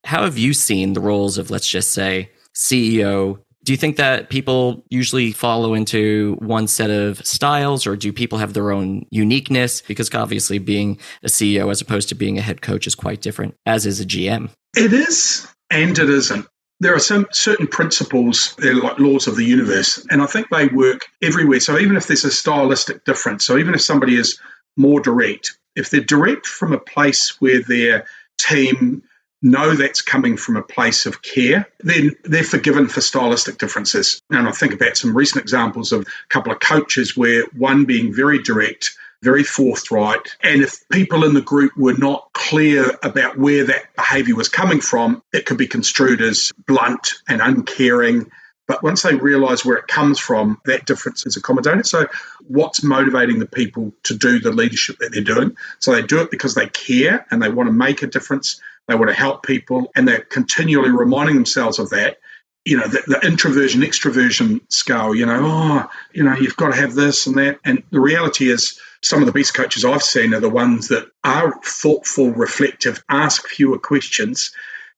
How 0.07 0.23
have 0.23 0.37
you 0.37 0.53
seen 0.53 0.93
the 0.93 1.01
roles 1.01 1.37
of, 1.37 1.51
let's 1.51 1.67
just 1.67 1.91
say, 1.91 2.31
CEO, 2.55 3.39
do 3.65 3.73
you 3.73 3.77
think 3.77 3.97
that 3.97 4.29
people 4.29 4.85
usually 4.89 5.33
follow 5.33 5.73
into 5.73 6.37
one 6.39 6.67
set 6.67 6.89
of 6.89 7.17
styles 7.27 7.85
or 7.85 7.97
do 7.97 8.13
people 8.13 8.37
have 8.37 8.53
their 8.53 8.71
own 8.71 9.05
uniqueness? 9.11 9.81
Because 9.81 10.15
obviously 10.15 10.59
being 10.59 10.97
a 11.23 11.27
CEO 11.27 11.69
as 11.69 11.81
opposed 11.81 12.07
to 12.07 12.15
being 12.15 12.37
a 12.37 12.41
head 12.41 12.61
coach 12.61 12.87
is 12.87 12.95
quite 12.95 13.19
different, 13.19 13.55
as 13.65 13.85
is 13.85 13.99
a 13.99 14.05
GM. 14.05 14.49
It 14.77 14.93
is 14.93 15.45
and 15.71 15.99
it 15.99 16.09
isn't. 16.09 16.47
There 16.79 16.95
are 16.95 16.99
some 16.99 17.27
certain 17.33 17.67
principles, 17.67 18.55
they're 18.59 18.75
like 18.75 18.99
laws 18.99 19.27
of 19.27 19.35
the 19.35 19.43
universe, 19.43 20.07
and 20.09 20.21
I 20.21 20.25
think 20.25 20.47
they 20.51 20.67
work 20.67 21.01
everywhere. 21.21 21.59
So 21.59 21.77
even 21.77 21.97
if 21.97 22.07
there's 22.07 22.23
a 22.23 22.31
stylistic 22.31 23.03
difference, 23.03 23.43
so 23.45 23.57
even 23.57 23.73
if 23.73 23.81
somebody 23.81 24.15
is 24.15 24.39
more 24.77 25.01
direct, 25.01 25.57
if 25.75 25.89
they're 25.89 25.99
direct 25.99 26.45
from 26.45 26.71
a 26.71 26.79
place 26.79 27.41
where 27.41 27.61
their 27.61 28.05
team 28.39 29.03
know 29.41 29.75
that's 29.75 30.01
coming 30.01 30.37
from 30.37 30.55
a 30.55 30.63
place 30.63 31.05
of 31.05 31.21
care, 31.21 31.67
then 31.79 32.15
they're 32.23 32.43
forgiven 32.43 32.87
for 32.87 33.01
stylistic 33.01 33.57
differences. 33.57 34.21
And 34.29 34.47
I 34.47 34.51
think 34.51 34.73
about 34.73 34.97
some 34.97 35.15
recent 35.15 35.41
examples 35.41 35.91
of 35.91 36.01
a 36.01 36.05
couple 36.29 36.51
of 36.51 36.59
coaches 36.59 37.15
where 37.15 37.43
one 37.55 37.85
being 37.85 38.13
very 38.13 38.41
direct, 38.41 38.97
very 39.21 39.43
forthright, 39.43 40.35
and 40.43 40.61
if 40.61 40.87
people 40.89 41.23
in 41.23 41.33
the 41.33 41.41
group 41.41 41.75
were 41.77 41.97
not 41.97 42.29
clear 42.33 42.85
about 43.03 43.37
where 43.37 43.63
that 43.65 43.95
behavior 43.95 44.35
was 44.35 44.49
coming 44.49 44.79
from, 44.79 45.23
it 45.33 45.45
could 45.45 45.57
be 45.57 45.67
construed 45.67 46.21
as 46.21 46.51
blunt 46.67 47.13
and 47.27 47.41
uncaring. 47.41 48.29
But 48.67 48.83
once 48.83 49.01
they 49.01 49.15
realize 49.15 49.63
where 49.63 49.77
it 49.77 49.87
comes 49.87 50.19
from, 50.19 50.59
that 50.65 50.85
difference 50.85 51.25
is 51.25 51.37
accommodated. 51.37 51.85
So, 51.85 52.07
what's 52.47 52.83
motivating 52.83 53.39
the 53.39 53.45
people 53.45 53.93
to 54.03 54.15
do 54.15 54.39
the 54.39 54.51
leadership 54.51 54.97
that 54.99 55.13
they're 55.13 55.23
doing? 55.23 55.55
So, 55.79 55.93
they 55.93 56.01
do 56.01 56.19
it 56.21 56.31
because 56.31 56.55
they 56.55 56.67
care 56.67 57.25
and 57.31 57.41
they 57.41 57.49
want 57.49 57.67
to 57.67 57.73
make 57.73 58.03
a 58.03 58.07
difference 58.07 58.59
they 58.87 58.95
want 58.95 59.09
to 59.09 59.13
help 59.13 59.45
people, 59.45 59.91
and 59.95 60.07
they're 60.07 60.21
continually 60.21 60.89
reminding 60.89 61.35
themselves 61.35 61.77
of 61.77 61.89
that. 61.89 62.17
You 62.65 62.77
know, 62.77 62.87
the, 62.87 63.01
the 63.07 63.25
introversion 63.25 63.81
extroversion 63.81 64.61
scale. 64.71 65.13
You 65.13 65.25
know, 65.25 65.41
oh, 65.43 65.89
you 66.13 66.23
know, 66.23 66.35
you've 66.35 66.57
got 66.57 66.73
to 66.73 66.79
have 66.79 66.95
this 66.95 67.27
and 67.27 67.37
that. 67.37 67.59
And 67.63 67.83
the 67.91 67.99
reality 67.99 68.49
is, 68.49 68.79
some 69.03 69.21
of 69.21 69.25
the 69.25 69.31
best 69.31 69.53
coaches 69.53 69.85
I've 69.85 70.03
seen 70.03 70.33
are 70.33 70.39
the 70.39 70.49
ones 70.49 70.87
that 70.87 71.09
are 71.23 71.59
thoughtful, 71.63 72.31
reflective, 72.31 73.03
ask 73.09 73.47
fewer 73.47 73.77
questions, 73.77 74.51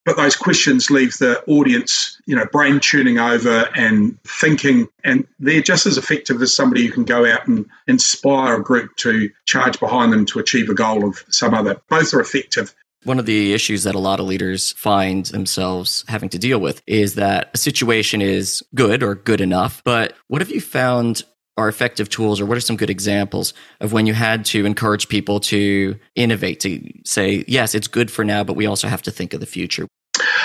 but 0.09 0.17
those 0.17 0.35
questions 0.35 0.89
leave 0.89 1.15
the 1.19 1.39
audience, 1.45 2.19
you 2.25 2.35
know, 2.35 2.47
brain 2.51 2.79
tuning 2.79 3.19
over 3.19 3.69
and 3.75 4.19
thinking, 4.23 4.87
and 5.03 5.27
they're 5.37 5.61
just 5.61 5.85
as 5.85 5.99
effective 5.99 6.41
as 6.41 6.51
somebody 6.51 6.83
who 6.87 6.91
can 6.91 7.03
go 7.03 7.31
out 7.31 7.47
and 7.47 7.63
inspire 7.85 8.55
a 8.55 8.63
group 8.63 8.95
to 8.95 9.29
charge 9.45 9.79
behind 9.79 10.11
them 10.11 10.25
to 10.25 10.39
achieve 10.39 10.67
a 10.67 10.73
goal 10.73 11.07
of 11.07 11.23
some 11.29 11.53
other. 11.53 11.79
Both 11.89 12.11
are 12.15 12.21
effective. 12.21 12.73
One 13.03 13.19
of 13.19 13.27
the 13.27 13.53
issues 13.53 13.83
that 13.83 13.93
a 13.93 13.99
lot 13.99 14.19
of 14.19 14.25
leaders 14.25 14.71
find 14.71 15.27
themselves 15.27 16.03
having 16.07 16.29
to 16.29 16.39
deal 16.39 16.57
with 16.57 16.81
is 16.87 17.13
that 17.13 17.51
a 17.53 17.57
situation 17.59 18.19
is 18.19 18.63
good 18.73 19.03
or 19.03 19.13
good 19.13 19.41
enough, 19.41 19.83
but 19.83 20.13
what 20.27 20.41
have 20.41 20.49
you 20.49 20.59
found 20.59 21.23
are 21.59 21.67
effective 21.67 22.09
tools 22.09 22.39
or 22.39 22.45
what 22.45 22.57
are 22.57 22.61
some 22.61 22.77
good 22.77 22.89
examples 22.89 23.53
of 23.81 23.91
when 23.91 24.07
you 24.07 24.13
had 24.13 24.45
to 24.45 24.65
encourage 24.65 25.09
people 25.09 25.41
to 25.41 25.99
innovate 26.15 26.61
to 26.61 26.81
say 27.03 27.43
yes 27.49 27.75
it's 27.75 27.87
good 27.87 28.09
for 28.09 28.23
now 28.23 28.45
but 28.45 28.55
we 28.55 28.65
also 28.65 28.87
have 28.87 29.01
to 29.01 29.11
think 29.11 29.33
of 29.33 29.41
the 29.41 29.45
future 29.45 29.85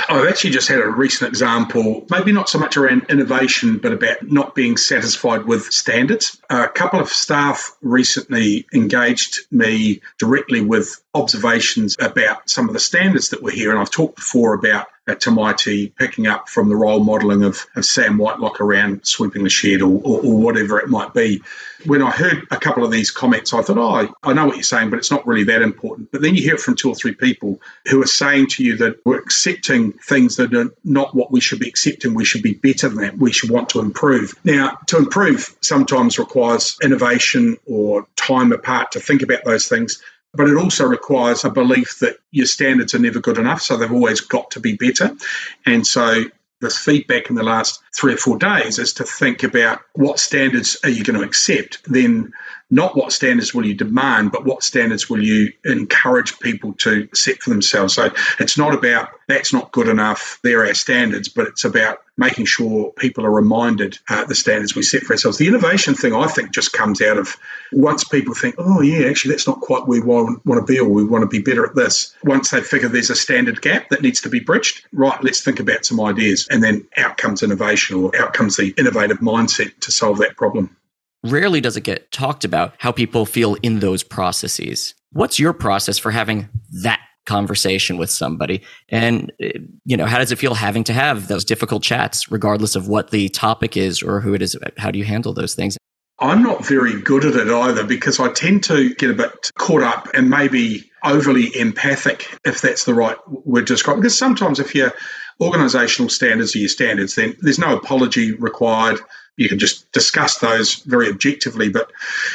I've 0.08 0.28
actually 0.28 0.50
just 0.50 0.68
had 0.68 0.80
a 0.80 0.88
recent 0.88 1.28
example, 1.28 2.06
maybe 2.10 2.32
not 2.32 2.48
so 2.48 2.58
much 2.58 2.76
around 2.76 3.06
innovation, 3.08 3.78
but 3.78 3.92
about 3.92 4.30
not 4.30 4.54
being 4.54 4.76
satisfied 4.76 5.46
with 5.46 5.64
standards. 5.66 6.40
A 6.50 6.68
couple 6.68 7.00
of 7.00 7.08
staff 7.08 7.76
recently 7.82 8.66
engaged 8.72 9.40
me 9.50 10.00
directly 10.18 10.60
with 10.60 11.02
observations 11.14 11.96
about 12.00 12.48
some 12.50 12.68
of 12.68 12.74
the 12.74 12.80
standards 12.80 13.30
that 13.30 13.42
were 13.42 13.50
here. 13.50 13.70
And 13.70 13.78
I've 13.78 13.90
talked 13.90 14.16
before 14.16 14.54
about 14.54 14.86
at 15.06 15.20
Tamaiti, 15.20 15.94
picking 15.94 16.26
up 16.26 16.48
from 16.48 16.68
the 16.68 16.76
role 16.76 17.02
modelling 17.02 17.44
of, 17.44 17.66
of 17.76 17.84
Sam 17.84 18.16
Whitelock 18.16 18.60
around 18.60 19.06
sweeping 19.06 19.44
the 19.44 19.50
shed 19.50 19.82
or, 19.82 20.00
or, 20.02 20.20
or, 20.20 20.38
whatever 20.38 20.78
it 20.78 20.88
might 20.88 21.12
be. 21.12 21.42
When 21.86 22.02
I 22.02 22.10
heard 22.10 22.46
a 22.50 22.56
couple 22.56 22.84
of 22.84 22.90
these 22.90 23.10
comments, 23.10 23.52
I 23.52 23.62
thought, 23.62 23.78
oh, 23.78 24.14
I 24.22 24.32
know 24.32 24.46
what 24.46 24.56
you're 24.56 24.62
saying, 24.62 24.90
but 24.90 24.98
it's 24.98 25.10
not 25.10 25.26
really 25.26 25.44
that 25.44 25.62
important. 25.62 26.10
But 26.12 26.22
then 26.22 26.34
you 26.34 26.42
hear 26.42 26.54
it 26.54 26.60
from 26.60 26.76
two 26.76 26.88
or 26.88 26.94
three 26.94 27.14
people 27.14 27.60
who 27.86 28.02
are 28.02 28.06
saying 28.06 28.48
to 28.52 28.64
you 28.64 28.76
that 28.78 29.04
we're 29.04 29.18
accepting 29.18 29.92
things 29.92 30.36
that 30.36 30.54
are 30.54 30.72
not 30.84 31.14
what 31.14 31.30
we 31.30 31.40
should 31.40 31.58
be 31.60 31.68
accepting. 31.68 32.14
We 32.14 32.24
should 32.24 32.42
be 32.42 32.54
better 32.54 32.88
than 32.88 32.98
that. 32.98 33.18
We 33.18 33.32
should 33.32 33.50
want 33.50 33.68
to 33.70 33.80
improve. 33.80 34.34
Now, 34.44 34.78
to 34.86 34.98
improve 34.98 35.56
sometimes 35.60 36.18
requires 36.18 36.76
innovation 36.82 37.56
or 37.66 38.06
time 38.16 38.52
apart 38.52 38.92
to 38.92 39.00
think 39.00 39.22
about 39.22 39.44
those 39.44 39.66
things 39.66 40.02
but 40.36 40.48
it 40.48 40.56
also 40.56 40.84
requires 40.84 41.44
a 41.44 41.50
belief 41.50 42.00
that 42.00 42.16
your 42.32 42.46
standards 42.46 42.94
are 42.94 42.98
never 42.98 43.20
good 43.20 43.38
enough, 43.38 43.62
so 43.62 43.76
they've 43.76 43.92
always 43.92 44.20
got 44.20 44.50
to 44.50 44.60
be 44.60 44.76
better. 44.76 45.16
And 45.64 45.86
so 45.86 46.24
this 46.60 46.78
feedback 46.78 47.30
in 47.30 47.36
the 47.36 47.42
last 47.42 47.80
three 47.96 48.14
or 48.14 48.18
four 48.18 48.38
days 48.38 48.78
is 48.78 48.92
to 48.94 49.04
think 49.04 49.42
about 49.42 49.80
what 49.94 50.18
standards 50.18 50.76
are 50.82 50.90
you 50.90 51.04
going 51.04 51.18
to 51.18 51.24
accept, 51.24 51.78
then 51.84 52.32
not 52.70 52.96
what 52.96 53.12
standards 53.12 53.54
will 53.54 53.64
you 53.64 53.74
demand, 53.74 54.32
but 54.32 54.44
what 54.44 54.62
standards 54.62 55.08
will 55.08 55.22
you 55.22 55.52
encourage 55.64 56.38
people 56.40 56.72
to 56.72 57.08
set 57.14 57.40
for 57.40 57.50
themselves. 57.50 57.94
So 57.94 58.10
it's 58.40 58.58
not 58.58 58.74
about 58.74 59.10
that's 59.28 59.52
not 59.52 59.72
good 59.72 59.88
enough, 59.88 60.38
they're 60.42 60.66
our 60.66 60.74
standards, 60.74 61.28
but 61.28 61.46
it's 61.46 61.64
about 61.64 61.98
making 62.16 62.44
sure 62.44 62.92
people 62.92 63.24
are 63.24 63.30
reminded 63.30 63.98
uh, 64.08 64.24
the 64.24 64.34
standards 64.34 64.76
we 64.76 64.82
set 64.82 65.02
for 65.02 65.14
ourselves. 65.14 65.38
The 65.38 65.48
innovation 65.48 65.94
thing, 65.94 66.14
I 66.14 66.26
think, 66.26 66.52
just 66.52 66.72
comes 66.72 67.00
out 67.00 67.16
of 67.16 67.36
once 67.72 68.04
people 68.04 68.34
think, 68.34 68.54
oh, 68.58 68.82
yeah, 68.82 69.08
actually, 69.08 69.32
that's 69.32 69.46
not 69.46 69.60
quite 69.60 69.86
where 69.88 70.00
we 70.00 70.06
want, 70.06 70.44
want 70.44 70.64
to 70.64 70.72
be, 70.72 70.78
or 70.78 70.88
we 70.88 71.04
want 71.04 71.22
to 71.22 71.28
be 71.28 71.42
better 71.42 71.66
at 71.66 71.74
this. 71.74 72.14
Once 72.22 72.50
they 72.50 72.60
figure 72.60 72.88
there's 72.88 73.10
a 73.10 73.16
standard 73.16 73.62
gap 73.62 73.88
that 73.88 74.02
needs 74.02 74.20
to 74.20 74.28
be 74.28 74.40
bridged, 74.40 74.84
right, 74.92 75.22
let's 75.24 75.40
think 75.40 75.58
about 75.58 75.84
some 75.84 76.00
ideas. 76.00 76.46
And 76.50 76.62
then 76.62 76.86
out 76.96 77.16
comes 77.16 77.42
innovation 77.42 77.83
or 77.92 78.16
out 78.20 78.34
comes 78.34 78.56
the 78.56 78.74
innovative 78.78 79.18
mindset 79.18 79.78
to 79.80 79.92
solve 79.92 80.18
that 80.18 80.36
problem. 80.36 80.76
Rarely 81.22 81.60
does 81.60 81.76
it 81.76 81.82
get 81.82 82.12
talked 82.12 82.44
about 82.44 82.74
how 82.78 82.92
people 82.92 83.24
feel 83.24 83.54
in 83.62 83.80
those 83.80 84.02
processes. 84.02 84.94
What's 85.12 85.38
your 85.38 85.52
process 85.52 85.96
for 85.96 86.10
having 86.10 86.48
that 86.82 87.00
conversation 87.26 87.96
with 87.96 88.10
somebody 88.10 88.62
and 88.90 89.32
eh, 89.40 89.52
you 89.84 89.96
know 89.96 90.04
how 90.04 90.18
does 90.18 90.30
it 90.30 90.36
feel 90.36 90.54
having 90.54 90.84
to 90.84 90.92
have 90.92 91.28
those 91.28 91.44
difficult 91.44 91.82
chats 91.82 92.30
regardless 92.30 92.76
of 92.76 92.86
what 92.86 93.10
the 93.10 93.28
topic 93.30 93.76
is 93.76 94.02
or 94.02 94.20
who 94.20 94.34
it 94.34 94.42
is 94.42 94.56
how 94.76 94.90
do 94.90 94.98
you 94.98 95.04
handle 95.04 95.32
those 95.32 95.54
things 95.54 95.78
i'm 96.18 96.42
not 96.42 96.64
very 96.66 97.00
good 97.00 97.24
at 97.24 97.34
it 97.34 97.48
either 97.48 97.82
because 97.82 98.20
i 98.20 98.30
tend 98.32 98.62
to 98.62 98.94
get 98.96 99.10
a 99.10 99.14
bit 99.14 99.50
caught 99.56 99.82
up 99.82 100.06
and 100.12 100.28
maybe 100.28 100.90
overly 101.02 101.50
empathic 101.58 102.28
if 102.44 102.60
that's 102.60 102.84
the 102.84 102.94
right 102.94 103.16
word 103.26 103.66
to 103.66 103.72
describe 103.72 103.96
because 103.96 104.16
sometimes 104.16 104.60
if 104.60 104.74
your 104.74 104.92
organizational 105.40 106.08
standards 106.08 106.54
are 106.54 106.58
your 106.58 106.68
standards 106.68 107.14
then 107.14 107.36
there's 107.40 107.58
no 107.58 107.76
apology 107.76 108.32
required 108.34 108.98
you 109.36 109.48
can 109.48 109.58
just 109.58 109.90
discuss 109.90 110.38
those 110.38 110.74
very 110.84 111.08
objectively. 111.08 111.68
But 111.68 111.90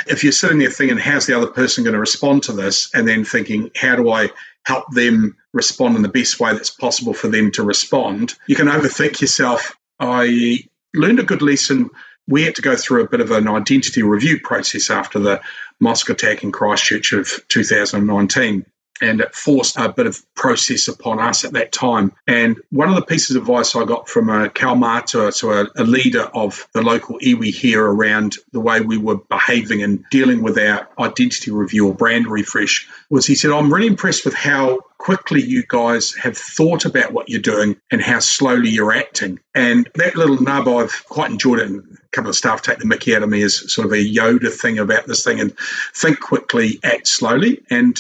if 0.08 0.22
you're 0.22 0.34
sitting 0.34 0.58
there 0.58 0.70
thinking, 0.70 0.98
how's 0.98 1.28
the 1.28 1.38
other 1.38 1.48
person 1.48 1.86
going 1.86 1.94
to 1.94 2.00
respond 2.00 2.44
to 2.44 2.52
this? 2.52 2.94
And 2.94 3.08
then 3.08 3.24
thinking, 3.24 3.72
how 3.78 3.96
do 3.96 4.12
I 4.12 4.32
help 4.66 4.86
them 4.92 5.36
respond 5.54 5.96
in 5.96 6.02
the 6.02 6.10
best 6.10 6.40
way 6.40 6.54
that's 6.54 6.70
possible 6.70 7.14
for 7.14 7.28
them 7.28 7.52
to 7.52 7.64
respond, 7.64 8.36
you 8.48 8.56
can 8.56 8.68
overthink 8.68 9.22
yourself. 9.22 9.76
I 10.00 10.60
learned 10.94 11.20
a 11.20 11.24
good 11.24 11.42
lesson. 11.42 11.90
We 12.28 12.44
had 12.44 12.56
to 12.56 12.62
go 12.62 12.76
through 12.76 13.04
a 13.04 13.10
bit 13.10 13.22
of 13.22 13.32
an 13.32 13.48
identity 13.48 14.04
review 14.04 14.40
process 14.40 14.90
after 14.90 15.18
the 15.18 15.42
mosque 15.80 16.10
attack 16.10 16.44
in 16.44 16.52
Christchurch 16.52 17.14
of 17.14 17.32
2019. 17.48 18.66
And 19.02 19.22
it 19.22 19.34
forced 19.34 19.78
a 19.78 19.90
bit 19.90 20.08
of 20.08 20.24
process 20.36 20.88
upon 20.88 21.20
us 21.20 21.44
at 21.44 21.54
that 21.54 21.72
time. 21.72 22.12
And 22.28 22.60
one 22.72 22.90
of 22.90 22.96
the 22.96 23.02
pieces 23.02 23.36
of 23.36 23.44
advice 23.44 23.76
I 23.76 23.86
got 23.86 24.08
from 24.10 24.30
uh, 24.30 24.46
a 24.46 24.50
Kaumātua, 24.50 25.34
so 25.34 25.52
a, 25.52 25.68
a 25.76 25.84
leader 25.84 26.24
of 26.34 26.68
the 26.74 26.82
local 26.82 27.20
iwi 27.20 27.54
here 27.54 27.86
around 27.86 28.38
the 28.52 28.60
way 28.60 28.82
we 28.82 28.98
were 28.98 29.18
behaving 29.18 29.84
and 29.84 30.04
dealing 30.12 30.42
with 30.42 30.58
our 30.58 30.88
identity 31.00 31.52
review 31.52 31.88
or 31.88 31.94
brand 31.94 32.28
refresh, 32.28 32.88
was 33.10 33.26
he 33.26 33.36
said, 33.36 33.52
I'm 33.52 33.74
really 33.74 33.88
impressed 33.88 34.26
with 34.26 34.34
how 34.34 34.80
quickly 35.00 35.42
you 35.42 35.64
guys 35.68 36.14
have 36.16 36.38
thought 36.38 36.86
about 36.86 37.14
what 37.14 37.30
you're 37.30 37.42
doing 37.42 37.76
and 37.90 38.02
how 38.02 38.20
slowly 38.20 38.70
you're 38.70 38.94
acting. 38.94 39.40
And 39.56 39.90
that 39.96 40.16
little 40.16 40.42
nub, 40.42 40.68
I've 40.68 41.06
quite 41.08 41.32
enjoyed 41.32 41.60
it. 41.60 41.68
And 41.68 41.80
a 41.80 42.08
couple 42.12 42.30
of 42.30 42.36
staff 42.36 42.62
take 42.62 42.80
the 42.80 42.86
mickey 42.86 43.16
out 43.16 43.24
of 43.24 43.30
me 43.30 43.42
as 43.42 43.72
sort 43.72 43.88
of 43.88 43.94
a 43.94 43.96
Yoda 43.96 44.52
thing 44.52 44.78
about 44.78 45.08
this 45.08 45.24
thing 45.24 45.40
and 45.40 45.58
think 45.96 46.20
quickly, 46.20 46.80
act 46.84 47.08
slowly. 47.08 47.64
And 47.70 48.00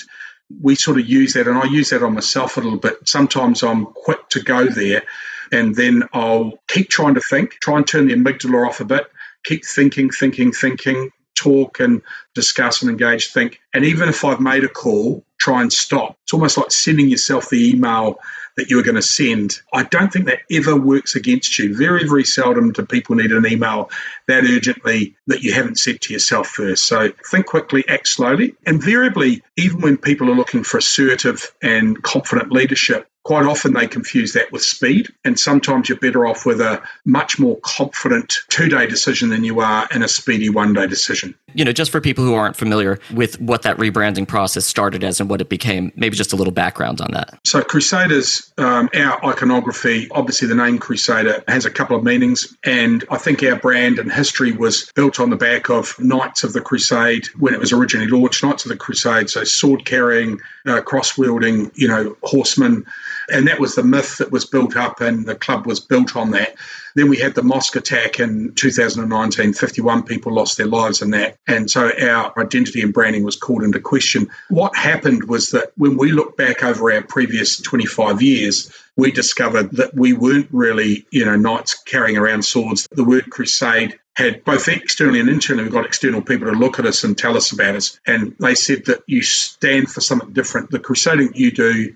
we 0.61 0.75
sort 0.75 0.99
of 0.99 1.07
use 1.07 1.33
that, 1.33 1.47
and 1.47 1.57
I 1.57 1.65
use 1.65 1.89
that 1.89 2.03
on 2.03 2.13
myself 2.13 2.57
a 2.57 2.61
little 2.61 2.79
bit. 2.79 2.97
Sometimes 3.07 3.63
I'm 3.63 3.85
quick 3.85 4.29
to 4.29 4.41
go 4.41 4.65
there, 4.65 5.03
and 5.51 5.75
then 5.75 6.03
I'll 6.13 6.53
keep 6.67 6.89
trying 6.89 7.15
to 7.15 7.21
think, 7.21 7.53
try 7.61 7.77
and 7.77 7.87
turn 7.87 8.07
the 8.07 8.15
amygdala 8.15 8.67
off 8.67 8.79
a 8.79 8.85
bit, 8.85 9.07
keep 9.43 9.65
thinking, 9.65 10.09
thinking, 10.09 10.51
thinking, 10.51 11.11
talk 11.35 11.79
and 11.79 12.01
discuss 12.35 12.81
and 12.81 12.91
engage, 12.91 13.31
think. 13.31 13.59
And 13.73 13.85
even 13.85 14.09
if 14.09 14.25
I've 14.25 14.41
made 14.41 14.63
a 14.63 14.69
call, 14.69 15.23
try 15.39 15.61
and 15.61 15.71
stop. 15.71 16.17
It's 16.23 16.33
almost 16.33 16.57
like 16.57 16.71
sending 16.71 17.09
yourself 17.09 17.49
the 17.49 17.69
email 17.69 18.19
that 18.59 18.69
you 18.69 18.75
were 18.75 18.83
going 18.83 18.95
to 18.95 19.01
send. 19.01 19.59
I 19.73 19.83
don't 19.83 20.11
think 20.11 20.25
that 20.25 20.41
ever 20.51 20.75
works 20.75 21.15
against 21.15 21.57
you. 21.57 21.75
Very, 21.75 22.07
very 22.07 22.25
seldom 22.25 22.71
do 22.71 22.85
people 22.85 23.15
need 23.15 23.31
an 23.31 23.47
email 23.47 23.89
that 24.27 24.43
urgently 24.43 25.15
that 25.27 25.41
you 25.41 25.53
haven't 25.53 25.79
said 25.79 26.01
to 26.01 26.13
yourself 26.13 26.47
first. 26.47 26.85
So 26.85 27.09
think 27.31 27.45
quickly, 27.45 27.83
act 27.87 28.07
slowly. 28.07 28.55
Invariably, 28.67 29.41
even 29.57 29.81
when 29.81 29.97
people 29.97 30.29
are 30.29 30.35
looking 30.35 30.63
for 30.63 30.77
assertive 30.77 31.51
and 31.61 32.01
confident 32.03 32.51
leadership, 32.51 33.09
quite 33.23 33.45
often 33.45 33.73
they 33.73 33.87
confuse 33.87 34.33
that 34.33 34.51
with 34.51 34.63
speed. 34.63 35.07
And 35.23 35.37
sometimes 35.37 35.87
you're 35.87 35.99
better 35.99 36.25
off 36.25 36.45
with 36.47 36.61
a 36.61 36.81
much 37.05 37.37
more 37.37 37.59
confident 37.61 38.39
two 38.49 38.69
day 38.69 38.87
decision 38.87 39.29
than 39.29 39.43
you 39.43 39.59
are 39.59 39.87
in 39.93 40.01
a 40.01 40.07
speedy 40.07 40.49
one 40.49 40.73
day 40.73 40.87
decision. 40.87 41.35
You 41.53 41.65
know, 41.65 41.71
just 41.71 41.91
for 41.91 42.01
people 42.01 42.23
who 42.23 42.33
aren't 42.33 42.55
familiar 42.55 42.99
with 43.13 43.39
what 43.39 43.61
that 43.63 43.77
rebranding 43.77 44.27
process 44.27 44.65
started 44.65 45.03
as 45.03 45.19
and 45.19 45.29
what 45.29 45.41
it 45.41 45.49
became, 45.49 45.91
maybe 45.95 46.15
just 46.15 46.33
a 46.33 46.35
little 46.35 46.53
background 46.53 47.01
on 47.01 47.11
that. 47.11 47.39
So, 47.45 47.61
Crusaders, 47.61 48.48
um, 48.57 48.89
our 48.93 49.25
iconography, 49.25 50.07
obviously 50.11 50.47
the 50.47 50.55
name 50.55 50.79
Crusader 50.79 51.43
has 51.47 51.65
a 51.65 51.71
couple 51.71 51.95
of 51.95 52.03
meanings. 52.03 52.57
And 52.63 53.03
I 53.09 53.17
think 53.17 53.43
our 53.43 53.55
brand 53.55 53.99
and 53.99 54.11
history 54.11 54.51
was 54.51 54.91
built 54.95 55.19
on 55.19 55.29
the 55.29 55.35
back 55.35 55.69
of 55.69 55.97
Knights 55.99 56.43
of 56.43 56.53
the 56.53 56.61
Crusade 56.61 57.27
when 57.37 57.53
it 57.53 57.59
was 57.59 57.71
originally 57.71 58.07
launched, 58.07 58.43
Knights 58.43 58.65
of 58.65 58.69
the 58.69 58.77
Crusade. 58.77 59.29
So, 59.29 59.43
sword 59.43 59.85
carrying, 59.85 60.39
uh, 60.65 60.81
cross 60.81 61.17
wielding, 61.17 61.71
you 61.75 61.87
know, 61.87 62.17
horsemen 62.23 62.85
and 63.31 63.47
that 63.47 63.59
was 63.59 63.75
the 63.75 63.83
myth 63.83 64.17
that 64.17 64.31
was 64.31 64.45
built 64.45 64.75
up, 64.75 65.01
and 65.01 65.25
the 65.25 65.35
club 65.35 65.65
was 65.65 65.79
built 65.79 66.15
on 66.15 66.31
that. 66.31 66.55
Then 66.99 67.07
we 67.07 67.15
had 67.15 67.33
the 67.33 67.43
mosque 67.43 67.77
attack 67.77 68.19
in 68.19 68.53
2019. 68.55 69.53
51 69.53 70.03
people 70.03 70.33
lost 70.33 70.57
their 70.57 70.67
lives 70.67 71.01
in 71.01 71.11
that. 71.11 71.37
And 71.47 71.71
so 71.71 71.89
our 71.97 72.33
identity 72.37 72.81
and 72.81 72.93
branding 72.93 73.23
was 73.23 73.37
called 73.37 73.63
into 73.63 73.79
question. 73.79 74.29
What 74.49 74.75
happened 74.75 75.29
was 75.29 75.51
that 75.51 75.71
when 75.77 75.95
we 75.95 76.11
look 76.11 76.35
back 76.35 76.61
over 76.61 76.91
our 76.91 77.01
previous 77.01 77.55
25 77.55 78.21
years, 78.21 78.69
we 78.97 79.13
discovered 79.13 79.71
that 79.77 79.95
we 79.95 80.11
weren't 80.11 80.49
really, 80.51 81.07
you 81.09 81.23
know, 81.23 81.37
knights 81.37 81.73
carrying 81.73 82.17
around 82.17 82.43
swords. 82.43 82.85
The 82.91 83.05
word 83.05 83.29
crusade 83.29 83.97
had 84.17 84.43
both 84.43 84.67
externally 84.67 85.21
and 85.21 85.29
internally, 85.29 85.63
we 85.63 85.69
got 85.69 85.85
external 85.85 86.21
people 86.21 86.51
to 86.51 86.59
look 86.59 86.79
at 86.79 86.85
us 86.85 87.05
and 87.05 87.17
tell 87.17 87.37
us 87.37 87.53
about 87.53 87.75
us. 87.77 87.97
And 88.07 88.35
they 88.41 88.55
said 88.55 88.87
that 88.87 89.03
you 89.07 89.21
stand 89.21 89.89
for 89.89 90.01
something 90.01 90.33
different. 90.33 90.71
The 90.71 90.79
crusading 90.79 91.31
you 91.33 91.51
do 91.51 91.93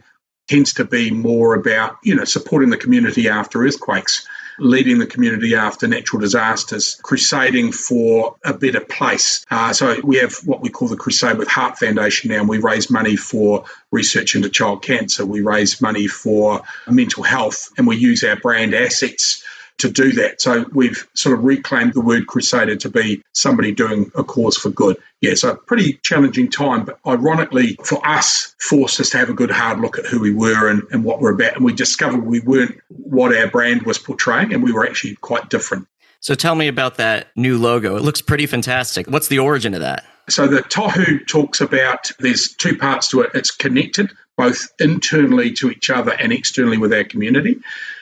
tends 0.48 0.74
to 0.76 0.86
be 0.86 1.12
more 1.12 1.56
about, 1.56 1.98
you 2.04 2.16
know, 2.16 2.24
supporting 2.24 2.70
the 2.70 2.78
community 2.78 3.28
after 3.28 3.64
earthquakes, 3.64 4.26
leading 4.60 5.00
the 5.00 5.06
community 5.06 5.56
after 5.56 5.88
natural 5.88 6.22
disasters, 6.22 7.00
crusading 7.04 7.72
for 7.72 8.36
a 8.44 8.54
better 8.54 8.80
place. 8.80 9.46
Uh, 9.50 9.74
so 9.74 10.00
we 10.04 10.18
have 10.18 10.36
what 10.46 10.62
we 10.62 10.70
call 10.70 10.88
the 10.88 10.96
Crusade 10.96 11.38
with 11.38 11.48
Heart 11.48 11.78
Foundation 11.78 12.32
now, 12.32 12.40
and 12.40 12.50
we 12.50 12.60
raise 12.60 12.90
money 12.90 13.16
for 13.16 13.66
research 13.92 14.36
into 14.36 14.50
child 14.50 14.82
cancer. 14.82 15.26
We 15.26 15.42
raise 15.42 15.82
money 15.82 16.08
for 16.08 16.62
mental 16.88 17.24
health, 17.24 17.72
and 17.78 17.88
we 17.88 17.98
use 17.98 18.24
our 18.24 18.36
brand 18.36 18.74
assets 18.74 19.44
to 19.80 19.90
do 19.90 20.12
that. 20.14 20.42
So 20.42 20.66
we've 20.74 21.08
sort 21.14 21.38
of 21.38 21.44
reclaimed 21.44 21.94
the 21.94 22.02
word 22.02 22.28
crusader 22.28 22.76
to 22.76 22.90
be 22.90 23.22
somebody 23.34 23.72
doing 23.72 24.12
a 24.16 24.24
cause 24.24 24.58
for 24.58 24.70
good. 24.70 24.98
Yeah, 25.22 25.34
so 25.36 25.56
pretty 25.56 25.94
challenging 26.04 26.50
time, 26.50 26.86
but 26.86 27.00
ironically 27.06 27.78
for 27.84 28.06
us, 28.08 28.56
forced 28.60 29.00
us 29.00 29.10
to 29.12 29.18
have 29.18 29.30
a 29.30 29.34
good 29.34 29.52
hard 29.52 29.80
look 29.80 29.98
at 29.98 30.06
who 30.06 30.20
we 30.20 30.34
were 30.34 30.70
and, 30.70 30.84
and 30.92 31.04
what 31.04 31.20
we're 31.20 31.34
about. 31.34 31.56
And 31.56 31.66
we 31.66 31.74
discovered 31.74 32.26
we 32.26 32.40
weren't 32.42 32.80
what 32.90 33.36
our 33.36 33.48
brand 33.48 33.84
was 33.84 33.98
portraying, 33.98 34.54
and 34.54 34.64
we 34.64 34.72
were 34.72 34.86
actually 34.86 35.16
quite 35.16 35.50
different. 35.50 35.88
So 36.20 36.36
tell 36.36 36.56
me 36.56 36.70
about 36.70 36.96
that 36.96 37.28
new 37.36 37.58
logo. 37.58 37.98
It 37.98 38.02
looks 38.04 38.22
pretty 38.22 38.46
fantastic. 38.46 39.08
What's 39.08 39.28
the 39.28 39.40
origin 39.40 39.74
of 39.74 39.82
that? 39.82 40.06
So 40.30 40.48
the 40.48 40.62
Tohu 40.62 41.28
talks 41.28 41.60
about 41.60 42.12
there's 42.20 42.54
two 42.54 42.78
parts 42.78 43.10
to 43.10 43.22
it. 43.22 43.32
It's 43.34 43.52
connected 43.52 44.10
both 44.38 44.72
internally 44.80 45.52
to 45.52 45.70
each 45.70 45.90
other 45.90 46.14
and 46.14 46.32
externally 46.32 46.78
with 46.78 46.94
our 46.94 47.04
community. 47.04 47.60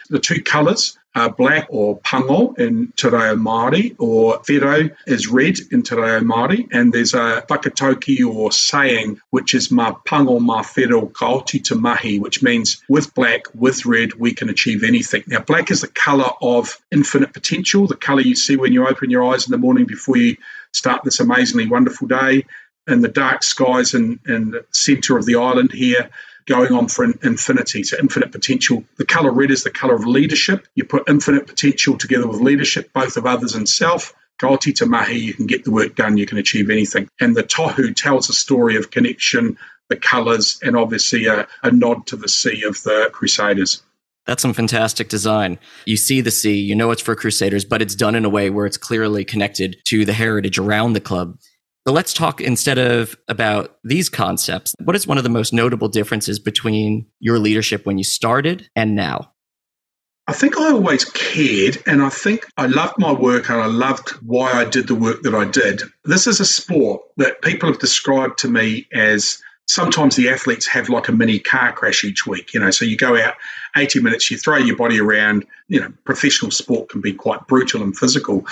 The 0.10 0.20
two 0.20 0.42
colours 0.42 0.98
are 1.14 1.30
black 1.30 1.68
or 1.70 1.98
pango 2.00 2.54
in 2.54 2.94
Te 2.96 3.10
Reo 3.10 3.36
Māori, 3.36 3.96
or 4.00 4.40
whero 4.40 4.96
is 5.06 5.28
red 5.28 5.58
in 5.72 5.84
Te 5.84 5.96
Reo 5.96 6.22
Māori, 6.22 6.68
and 6.72 6.94
there's 6.94 7.14
a 7.14 7.44
whakatauki 7.50 8.26
or 8.26 8.52
saying 8.52 9.20
which 9.30 9.54
is 9.54 9.72
ma 9.72 9.94
pango 10.06 10.40
ma 10.40 10.62
whero 10.64 11.12
kaoti 11.12 11.64
te 11.64 11.76
mahi, 11.76 12.20
which 12.20 12.42
means 12.42 12.82
with 12.88 13.14
black, 13.14 13.44
with 13.54 13.86
red, 13.86 14.14
we 14.14 14.34
can 14.34 14.50
achieve 14.50 14.84
anything. 14.84 15.24
Now, 15.28 15.42
black 15.42 15.70
is 15.70 15.82
the 15.82 15.88
colour 15.88 16.30
of 16.42 16.78
infinite 16.92 17.34
potential, 17.34 17.88
the 17.88 17.96
colour 17.96 18.22
you 18.22 18.36
see 18.36 18.56
when 18.56 18.72
you 18.72 18.88
open 18.88 19.10
your 19.10 19.24
eyes 19.24 19.46
in 19.46 19.52
the 19.52 19.58
morning 19.58 19.86
before 19.86 20.18
you 20.18 20.38
start 20.72 21.04
this 21.04 21.20
amazingly 21.20 21.68
wonderful 21.68 22.08
day. 22.08 22.46
And 22.88 23.04
the 23.04 23.10
dark 23.10 23.44
skies 23.44 23.94
in, 23.94 24.20
in 24.28 24.52
the 24.52 24.66
centre 24.72 25.16
of 25.18 25.26
the 25.26 25.36
island 25.36 25.72
here 25.72 26.10
going 26.46 26.74
on 26.74 26.88
for 26.88 27.04
infinity, 27.04 27.84
so 27.84 27.98
infinite 27.98 28.32
potential. 28.32 28.84
The 28.98 29.06
colour 29.06 29.32
red 29.32 29.52
is 29.52 29.64
the 29.64 29.72
colour 29.72 29.96
of 29.96 30.06
leadership. 30.06 30.68
You 30.76 30.84
put 30.84 31.10
infinite 31.10 31.48
potential 31.48 31.98
together 31.98 32.28
with 32.28 32.42
leadership, 32.42 32.92
both 32.94 33.18
of 33.18 33.26
others 33.26 33.56
and 33.56 33.68
self. 33.68 34.14
Kaoti 34.42 34.74
te 34.74 34.86
mahi, 34.86 35.20
you 35.20 35.34
can 35.34 35.46
get 35.46 35.64
the 35.64 35.72
work 35.72 35.96
done, 35.96 36.18
you 36.18 36.26
can 36.26 36.38
achieve 36.38 36.70
anything. 36.70 37.08
And 37.20 37.36
the 37.36 37.44
tohu 37.44 37.96
tells 37.96 38.30
a 38.30 38.34
story 38.34 38.76
of 38.76 38.90
connection, 38.90 39.58
the 39.90 39.96
colours, 39.96 40.60
and 40.64 40.76
obviously 40.76 41.28
a, 41.28 41.48
a 41.62 41.72
nod 41.72 42.08
to 42.08 42.16
the 42.16 42.30
C 42.30 42.64
of 42.64 42.82
the 42.84 43.10
Crusaders. 43.14 43.84
That's 44.26 44.42
some 44.42 44.54
fantastic 44.54 45.10
design. 45.10 45.58
You 45.86 45.98
see 45.98 46.22
the 46.22 46.32
C, 46.32 46.56
you 46.56 46.76
know 46.76 46.92
it's 46.92 47.02
for 47.02 47.16
Crusaders, 47.16 47.66
but 47.66 47.82
it's 47.82 47.96
done 47.96 48.16
in 48.16 48.24
a 48.26 48.30
way 48.30 48.50
where 48.50 48.66
it's 48.66 48.78
clearly 48.78 49.26
connected 49.26 49.78
to 49.86 50.06
the 50.06 50.14
heritage 50.14 50.58
around 50.58 50.94
the 50.94 51.02
club. 51.02 51.38
Let's 51.86 52.14
talk 52.14 52.42
instead 52.42 52.78
of 52.78 53.16
about 53.28 53.78
these 53.84 54.08
concepts. 54.08 54.76
What 54.84 54.96
is 54.96 55.08
one 55.08 55.18
of 55.18 55.24
the 55.24 55.30
most 55.30 55.52
notable 55.52 55.88
differences 55.88 56.38
between 56.38 57.08
your 57.20 57.40
leadership 57.40 57.86
when 57.86 57.98
you 57.98 58.04
started 58.04 58.70
and 58.76 58.96
now? 58.96 59.32
I 60.28 60.34
think 60.34 60.58
I 60.58 60.72
always 60.72 61.04
cared, 61.06 61.82
and 61.88 62.04
I 62.04 62.10
think 62.10 62.46
I 62.56 62.68
loved 62.68 62.94
my 63.00 63.12
work 63.12 63.50
and 63.50 63.60
I 63.60 63.66
loved 63.66 64.12
why 64.22 64.52
I 64.52 64.66
did 64.66 64.88
the 64.88 64.96
work 64.96 65.24
that 65.24 65.34
I 65.34 65.46
did. 65.46 65.82
This 66.06 66.28
is 66.28 66.40
a 66.40 66.46
sport 66.46 67.02
that 67.18 67.42
people 67.42 67.70
have 67.70 67.80
described 67.80 68.38
to 68.40 68.48
me 68.48 68.88
as 68.94 69.42
sometimes 69.68 70.16
the 70.16 70.30
athletes 70.30 70.68
have 70.68 70.90
like 70.90 71.08
a 71.08 71.12
mini 71.12 71.40
car 71.40 71.74
crash 71.74 72.04
each 72.04 72.28
week. 72.28 72.54
You 72.54 72.60
know, 72.60 72.72
so 72.72 72.86
you 72.86 72.96
go 72.96 73.20
out 73.20 73.34
80 73.76 74.02
minutes, 74.02 74.30
you 74.32 74.38
throw 74.38 74.58
your 74.58 74.76
body 74.76 75.00
around. 75.00 75.46
You 75.68 75.82
know, 75.82 75.94
professional 76.04 76.52
sport 76.52 76.90
can 76.90 77.02
be 77.02 77.14
quite 77.14 77.48
brutal 77.48 77.82
and 77.82 77.98
physical. 77.98 78.46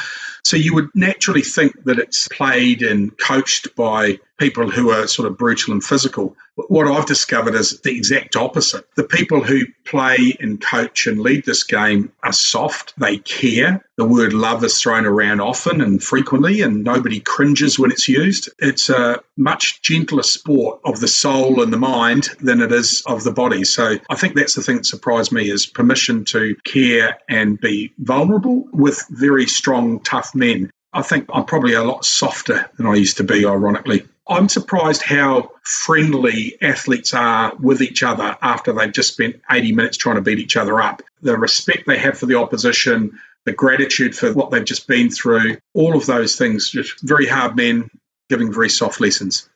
So 0.43 0.55
you 0.58 0.73
would 0.73 0.89
naturally 0.95 1.41
think 1.41 1.84
that 1.84 1.99
it's 1.99 2.27
played 2.29 2.82
and 2.82 3.17
coached 3.17 3.75
by 3.75 4.19
people 4.38 4.71
who 4.71 4.89
are 4.89 5.05
sort 5.05 5.27
of 5.27 5.38
brutal 5.38 5.73
and 5.73 5.84
physical. 5.84 6.36
What 6.55 6.88
I've 6.88 7.05
discovered 7.05 7.55
is 7.55 7.82
the 7.82 7.95
exact 7.95 8.36
opposite. 8.36 8.88
The 8.95 9.03
people 9.03 9.43
who 9.43 9.65
play 9.86 10.36
and 10.39 10.62
coach 10.62 11.08
and 11.08 11.19
lead 11.19 11.45
this 11.45 11.63
game 11.63 12.12
are 12.23 12.32
soft, 12.32 12.93
they 12.97 13.17
care. 13.17 13.86
The 13.97 14.05
word 14.05 14.34
love 14.34 14.63
is 14.63 14.79
thrown 14.79 15.05
around 15.05 15.41
often 15.41 15.82
and 15.82 16.01
frequently, 16.01 16.62
and 16.62 16.84
nobody 16.84 17.19
cringes 17.19 17.77
when 17.77 17.91
it's 17.91 18.08
used. 18.08 18.49
It's 18.60 18.89
a 18.89 19.21
much 19.36 19.82
gentler 19.82 20.23
sport 20.23 20.79
of 20.86 21.01
the 21.01 21.08
soul 21.08 21.62
and 21.62 21.71
the 21.71 21.77
mind 21.77 22.29
than 22.39 22.62
it 22.62 22.71
is 22.71 23.03
of 23.05 23.23
the 23.23 23.32
body. 23.32 23.65
So 23.65 23.97
I 24.10 24.15
think 24.15 24.36
that's 24.36 24.55
the 24.55 24.62
thing 24.62 24.77
that 24.77 24.86
surprised 25.10 25.32
me 25.32 25.50
is 25.50 25.65
permission 25.65 26.24
to 26.24 26.56
care 26.65 27.17
and 27.28 27.60
be 27.60 27.91
vulnerable 27.98 28.67
with 28.72 29.04
very 29.10 29.48
strong, 29.48 30.00
tough 30.02 30.36
men. 30.36 30.69
I 30.93 31.02
think 31.02 31.26
I'm 31.34 31.45
probably 31.45 31.74
a 31.74 31.84
lot 31.84 32.06
softer 32.06 32.69
than 32.78 32.86
I 32.86 32.93
used 32.93 33.17
to 33.17 33.24
be, 33.24 33.43
ironically. 33.43 34.06
I'm 34.28 34.48
surprised 34.48 35.02
how 35.02 35.50
friendly 35.63 36.56
athletes 36.62 37.15
are 37.15 37.56
with 37.56 37.82
each 37.82 38.04
other 38.04 38.38
after 38.43 38.72
they've 38.72 38.93
just 38.93 39.13
spent 39.13 39.41
80 39.50 39.72
minutes 39.72 39.98
trying 39.98 40.17
to 40.17 40.22
beat 40.22 40.38
each 40.38 40.56
other 40.56 40.80
up. 40.80 41.02
The 41.24 41.36
respect 41.36 41.88
they 41.88 41.98
have 41.98 42.19
for 42.19 42.28
the 42.28 42.36
opposition, 42.36 43.19
the 43.45 43.52
gratitude 43.52 44.15
for 44.15 44.32
what 44.34 44.52
they've 44.52 44.63
just 44.63 44.88
been 44.88 45.10
through, 45.10 45.58
all 45.74 45.98
of 45.98 46.06
those 46.06 46.36
things, 46.36 46.69
just 46.69 47.02
very 47.02 47.26
hard 47.26 47.56
men 47.56 47.89
giving 48.30 48.54
very 48.54 48.69
soft 48.69 49.02
lessons. 49.02 49.50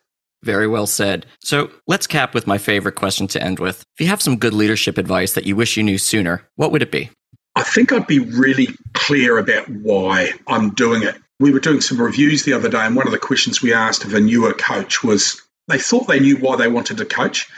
Very 0.44 0.68
well 0.68 0.86
said. 0.86 1.24
So 1.40 1.70
let's 1.86 2.06
cap 2.06 2.34
with 2.34 2.46
my 2.46 2.58
favorite 2.58 2.96
question 2.96 3.26
to 3.28 3.42
end 3.42 3.58
with. 3.58 3.82
If 3.94 4.00
you 4.02 4.08
have 4.08 4.20
some 4.20 4.36
good 4.36 4.52
leadership 4.52 4.98
advice 4.98 5.32
that 5.32 5.46
you 5.46 5.56
wish 5.56 5.78
you 5.78 5.82
knew 5.82 5.96
sooner, 5.96 6.46
what 6.56 6.70
would 6.70 6.82
it 6.82 6.92
be? 6.92 7.10
I 7.56 7.62
think 7.62 7.92
I'd 7.92 8.06
be 8.06 8.18
really 8.18 8.68
clear 8.92 9.38
about 9.38 9.66
why 9.70 10.32
I'm 10.46 10.74
doing 10.74 11.02
it. 11.02 11.16
We 11.40 11.50
were 11.50 11.60
doing 11.60 11.80
some 11.80 11.98
reviews 11.98 12.44
the 12.44 12.52
other 12.52 12.68
day, 12.68 12.84
and 12.84 12.94
one 12.94 13.06
of 13.06 13.12
the 13.12 13.18
questions 13.18 13.62
we 13.62 13.72
asked 13.72 14.04
of 14.04 14.12
a 14.12 14.20
newer 14.20 14.52
coach 14.52 15.02
was 15.02 15.40
they 15.68 15.78
thought 15.78 16.08
they 16.08 16.20
knew 16.20 16.36
why 16.36 16.56
they 16.56 16.68
wanted 16.68 16.98
to 16.98 17.06
coach. 17.06 17.48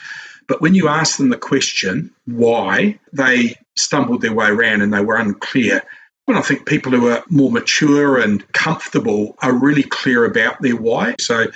But 0.46 0.61
when 0.61 0.77
you 0.77 0.87
ask 0.87 1.18
them 1.18 1.31
the 1.31 1.37
question, 1.37 2.12
why, 2.27 3.01
they 3.12 3.57
stumbled 3.75 4.22
their 4.22 4.33
way 4.33 4.46
around 4.46 4.83
and 4.83 4.94
they 4.94 5.05
were 5.05 5.16
unclear. 5.16 5.83
And 6.29 6.38
I 6.38 6.42
think 6.42 6.66
people 6.66 6.92
who 6.92 7.09
are 7.09 7.25
more 7.31 7.51
mature 7.51 8.20
and 8.20 8.46
comfortable 8.53 9.35
are 9.42 9.53
really 9.53 9.83
clear 9.83 10.25
about 10.25 10.62
their 10.62 10.77
why. 10.77 11.16
So 11.18 11.46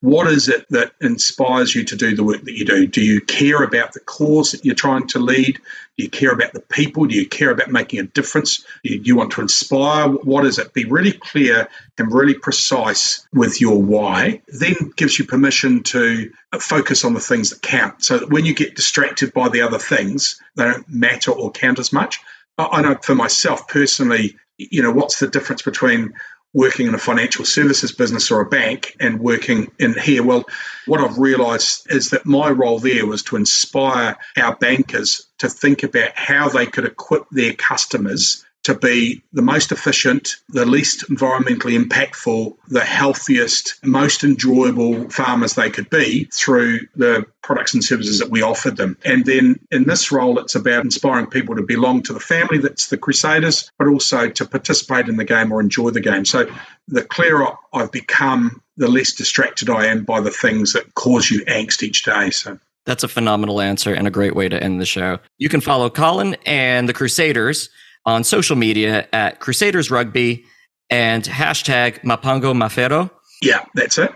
what 0.00 0.26
is 0.26 0.48
it 0.48 0.66
that 0.70 0.92
inspires 1.00 1.74
you 1.74 1.82
to 1.84 1.96
do 1.96 2.14
the 2.14 2.22
work 2.22 2.42
that 2.42 2.56
you 2.56 2.64
do? 2.64 2.86
Do 2.86 3.02
you 3.02 3.20
care 3.20 3.62
about 3.62 3.94
the 3.94 4.00
cause 4.00 4.52
that 4.52 4.64
you're 4.64 4.74
trying 4.74 5.06
to 5.08 5.18
lead? 5.18 5.58
Do 5.96 6.04
you 6.04 6.10
care 6.10 6.32
about 6.32 6.52
the 6.52 6.60
people? 6.60 7.06
Do 7.06 7.14
you 7.14 7.26
care 7.26 7.50
about 7.50 7.70
making 7.70 8.00
a 8.00 8.04
difference? 8.04 8.64
Do 8.84 8.94
you 8.94 9.16
want 9.16 9.32
to 9.32 9.40
inspire? 9.40 10.08
What 10.08 10.44
is 10.44 10.58
it? 10.58 10.74
Be 10.74 10.84
really 10.84 11.12
clear 11.12 11.66
and 11.96 12.12
really 12.12 12.34
precise 12.34 13.26
with 13.32 13.60
your 13.60 13.82
why. 13.82 14.42
Then 14.48 14.74
gives 14.96 15.18
you 15.18 15.24
permission 15.24 15.82
to 15.84 16.30
focus 16.60 17.04
on 17.04 17.14
the 17.14 17.20
things 17.20 17.50
that 17.50 17.62
count. 17.62 18.04
So 18.04 18.18
that 18.18 18.30
when 18.30 18.44
you 18.44 18.54
get 18.54 18.76
distracted 18.76 19.32
by 19.32 19.48
the 19.48 19.62
other 19.62 19.78
things, 19.78 20.40
they 20.56 20.64
don't 20.64 20.88
matter 20.88 21.30
or 21.30 21.50
count 21.50 21.78
as 21.78 21.92
much. 21.92 22.20
I 22.58 22.82
know 22.82 22.96
for 23.02 23.14
myself 23.14 23.66
personally, 23.68 24.36
you 24.58 24.82
know, 24.82 24.92
what's 24.92 25.20
the 25.20 25.28
difference 25.28 25.62
between 25.62 26.14
working 26.54 26.86
in 26.86 26.94
a 26.94 26.98
financial 26.98 27.44
services 27.44 27.92
business 27.92 28.30
or 28.30 28.40
a 28.40 28.48
bank 28.48 28.96
and 28.98 29.20
working 29.20 29.70
in 29.78 29.94
here. 29.98 30.22
Well, 30.22 30.44
what 30.86 31.00
I've 31.00 31.18
realized 31.18 31.90
is 31.90 32.10
that 32.10 32.24
my 32.24 32.48
role 32.48 32.78
there 32.78 33.06
was 33.06 33.22
to 33.24 33.36
inspire 33.36 34.16
our 34.38 34.56
bankers 34.56 35.26
to 35.38 35.48
think 35.50 35.82
about 35.82 36.12
how 36.14 36.48
they 36.48 36.64
could 36.64 36.86
equip 36.86 37.28
their 37.30 37.52
customers 37.52 38.45
to 38.66 38.74
be 38.74 39.22
the 39.32 39.42
most 39.42 39.70
efficient, 39.70 40.30
the 40.48 40.66
least 40.66 41.08
environmentally 41.08 41.80
impactful, 41.80 42.52
the 42.66 42.80
healthiest, 42.80 43.76
most 43.84 44.24
enjoyable 44.24 45.08
farmers 45.08 45.54
they 45.54 45.70
could 45.70 45.88
be 45.88 46.24
through 46.34 46.80
the 46.96 47.24
products 47.44 47.74
and 47.74 47.84
services 47.84 48.18
that 48.18 48.28
we 48.28 48.42
offered 48.42 48.76
them. 48.76 48.98
And 49.04 49.24
then 49.24 49.60
in 49.70 49.84
this 49.84 50.10
role, 50.10 50.40
it's 50.40 50.56
about 50.56 50.82
inspiring 50.82 51.28
people 51.28 51.54
to 51.54 51.62
belong 51.62 52.02
to 52.02 52.12
the 52.12 52.18
family 52.18 52.58
that's 52.58 52.88
the 52.88 52.98
Crusaders, 52.98 53.70
but 53.78 53.86
also 53.86 54.30
to 54.30 54.44
participate 54.44 55.08
in 55.08 55.16
the 55.16 55.24
game 55.24 55.52
or 55.52 55.60
enjoy 55.60 55.90
the 55.90 56.00
game. 56.00 56.24
So 56.24 56.52
the 56.88 57.04
clearer 57.04 57.46
I've 57.72 57.92
become, 57.92 58.60
the 58.76 58.88
less 58.88 59.12
distracted 59.12 59.70
I 59.70 59.86
am 59.86 60.02
by 60.02 60.20
the 60.20 60.32
things 60.32 60.72
that 60.72 60.92
cause 60.96 61.30
you 61.30 61.44
angst 61.44 61.84
each 61.84 62.02
day. 62.02 62.30
So 62.30 62.58
that's 62.84 63.04
a 63.04 63.08
phenomenal 63.08 63.60
answer 63.60 63.94
and 63.94 64.08
a 64.08 64.10
great 64.10 64.34
way 64.34 64.48
to 64.48 64.60
end 64.60 64.80
the 64.80 64.86
show. 64.86 65.20
You 65.38 65.48
can 65.48 65.60
follow 65.60 65.88
Colin 65.88 66.36
and 66.44 66.88
the 66.88 66.92
Crusaders 66.92 67.70
on 68.06 68.24
social 68.24 68.56
media 68.56 69.06
at 69.12 69.40
Crusaders 69.40 69.90
Rugby 69.90 70.44
and 70.88 71.24
hashtag 71.24 72.00
Mapango 72.02 72.54
Mawhero. 72.54 73.10
Yeah, 73.42 73.64
that's 73.74 73.98
it. 73.98 74.10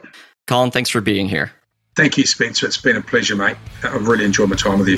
Colin, 0.46 0.70
thanks 0.70 0.88
for 0.88 1.00
being 1.00 1.28
here. 1.28 1.52
Thank 1.96 2.16
you, 2.16 2.24
Spencer. 2.24 2.66
It's 2.66 2.80
been 2.80 2.96
a 2.96 3.02
pleasure, 3.02 3.36
mate. 3.36 3.56
I've 3.82 4.06
really 4.06 4.24
enjoyed 4.24 4.48
my 4.48 4.56
time 4.56 4.78
with 4.78 4.88
you. 4.88 4.96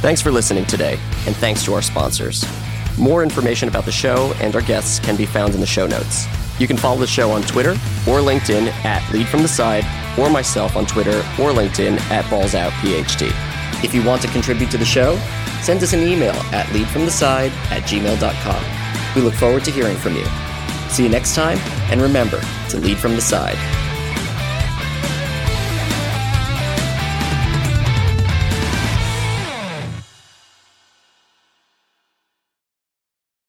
Thanks 0.00 0.20
for 0.20 0.30
listening 0.30 0.66
today, 0.66 0.98
and 1.26 1.34
thanks 1.36 1.64
to 1.64 1.74
our 1.74 1.82
sponsors. 1.82 2.44
More 2.98 3.22
information 3.22 3.68
about 3.68 3.84
the 3.84 3.92
show 3.92 4.32
and 4.40 4.54
our 4.54 4.62
guests 4.62 5.00
can 5.00 5.16
be 5.16 5.26
found 5.26 5.54
in 5.54 5.60
the 5.60 5.66
show 5.66 5.86
notes. 5.86 6.26
You 6.60 6.66
can 6.66 6.76
follow 6.76 6.98
the 6.98 7.06
show 7.06 7.30
on 7.30 7.42
Twitter 7.42 7.72
or 8.06 8.20
LinkedIn 8.20 8.68
at 8.84 9.12
Lead 9.12 9.28
From 9.28 9.42
The 9.42 9.48
Side, 9.48 9.84
or 10.18 10.28
myself 10.28 10.76
on 10.76 10.84
Twitter 10.86 11.18
or 11.40 11.52
LinkedIn 11.52 11.98
at 12.10 12.24
BallsOutPhD. 12.26 13.84
If 13.84 13.94
you 13.94 14.02
want 14.02 14.22
to 14.22 14.28
contribute 14.28 14.70
to 14.72 14.78
the 14.78 14.84
show, 14.84 15.14
send 15.62 15.82
us 15.82 15.92
an 15.92 16.00
email 16.00 16.34
at 16.52 16.66
leadfromtheside 16.66 17.50
at 17.70 17.82
gmail.com. 17.82 19.14
We 19.14 19.22
look 19.22 19.34
forward 19.34 19.64
to 19.64 19.70
hearing 19.70 19.96
from 19.96 20.16
you. 20.16 20.26
See 20.88 21.02
you 21.02 21.08
next 21.08 21.34
time, 21.34 21.58
and 21.90 22.00
remember 22.00 22.40
to 22.70 22.78
lead 22.78 22.98
from 22.98 23.14
the 23.14 23.20
side. 23.20 23.87